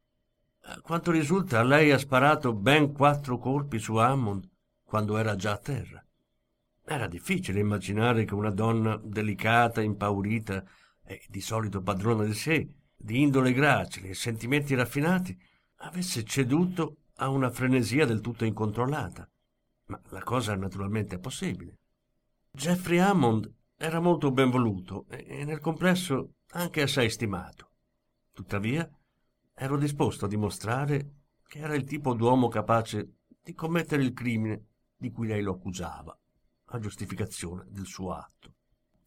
A 0.63 0.81
quanto 0.81 1.11
risulta, 1.11 1.63
lei 1.63 1.89
ha 1.91 1.97
sparato 1.97 2.51
ben 2.51 2.91
quattro 2.91 3.37
colpi 3.37 3.79
su 3.79 3.95
Hammond 3.95 4.49
quando 4.83 5.17
era 5.17 5.37
già 5.37 5.53
a 5.53 5.57
terra. 5.59 6.05
Era 6.83 7.07
difficile 7.07 7.61
immaginare 7.61 8.25
che 8.25 8.33
una 8.33 8.51
donna 8.51 8.99
delicata, 9.01 9.79
impaurita 9.79 10.61
e 11.01 11.23
di 11.29 11.39
solito 11.39 11.81
padrona 11.81 12.25
di 12.25 12.33
sé, 12.33 12.69
di 12.97 13.21
indole 13.21 13.53
gracile 13.53 14.09
e 14.09 14.13
sentimenti 14.13 14.75
raffinati, 14.75 15.41
avesse 15.77 16.25
ceduto 16.25 16.97
a 17.15 17.29
una 17.29 17.49
frenesia 17.49 18.05
del 18.05 18.19
tutto 18.19 18.43
incontrollata. 18.43 19.25
Ma 19.85 20.01
la 20.09 20.23
cosa 20.23 20.53
naturalmente 20.57 21.15
è 21.15 21.19
possibile. 21.19 21.77
Jeffrey 22.51 22.97
Hammond 22.97 23.57
era 23.81 24.01
molto 24.01 24.29
ben 24.31 24.49
voluto 24.49 25.05
e 25.07 25.45
nel 25.45 25.61
complesso 25.61 26.33
anche 26.51 26.81
assai 26.81 27.09
stimato. 27.09 27.71
Tuttavia, 28.33 28.87
ero 29.53 29.77
disposto 29.77 30.25
a 30.25 30.27
dimostrare 30.27 31.13
che 31.47 31.59
era 31.59 31.75
il 31.75 31.85
tipo 31.85 32.13
d'uomo 32.13 32.49
capace 32.49 33.19
di 33.41 33.53
commettere 33.53 34.03
il 34.03 34.11
crimine 34.11 34.65
di 34.97 35.09
cui 35.11 35.27
lei 35.27 35.41
lo 35.41 35.53
accusava, 35.53 36.15
a 36.65 36.79
giustificazione 36.79 37.67
del 37.69 37.85
suo 37.85 38.11
atto. 38.11 38.53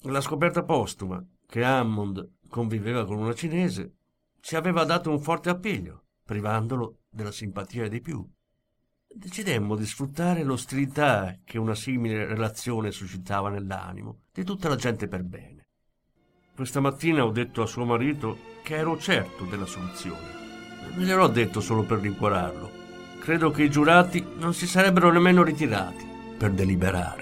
La 0.05 0.23
scoperta 0.23 0.65
postuma 0.65 1.23
che 1.45 1.63
Hammond 1.63 2.37
conviveva 2.49 3.05
con 3.05 3.19
una 3.19 3.35
cinese 3.35 3.97
ci 4.41 4.57
aveva 4.57 4.85
dato 4.85 5.11
un 5.11 5.21
forte 5.21 5.51
appiglio, 5.51 6.07
privandolo 6.25 7.01
della 7.11 7.31
simpatia 7.31 7.89
dei 7.89 8.01
più 8.01 8.27
decidemmo 9.15 9.77
di 9.77 9.87
sfruttare 9.87 10.43
l'ostilità 10.43 11.39
che 11.45 11.59
una 11.59 11.75
simile 11.75 12.27
relazione 12.27 12.91
suscitava 12.91 13.49
nell'animo 13.49 14.21
di 14.33 14.45
tutta 14.45 14.69
la 14.69 14.77
gente 14.77 15.09
per 15.09 15.23
bene. 15.23 15.67
Questa 16.55 16.81
mattina 16.81 17.25
ho 17.25 17.31
detto 17.31 17.63
a 17.63 17.67
suo 17.67 17.85
marito 17.85 18.39
che 18.63 18.77
ero 18.77 18.99
certo 18.99 19.45
della 19.45 19.67
soluzione. 19.67 20.41
Gliel'ho 20.97 21.29
detto 21.29 21.61
solo 21.61 21.83
per 21.83 22.01
rincuorarlo. 22.01 22.71
Credo 23.21 23.51
che 23.51 23.63
i 23.63 23.71
giurati 23.71 24.25
non 24.37 24.53
si 24.53 24.67
sarebbero 24.67 25.11
nemmeno 25.11 25.43
ritirati 25.43 26.07
per 26.37 26.51
deliberare. 26.53 27.22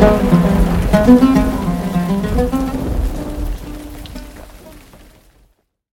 Música 0.00 1.59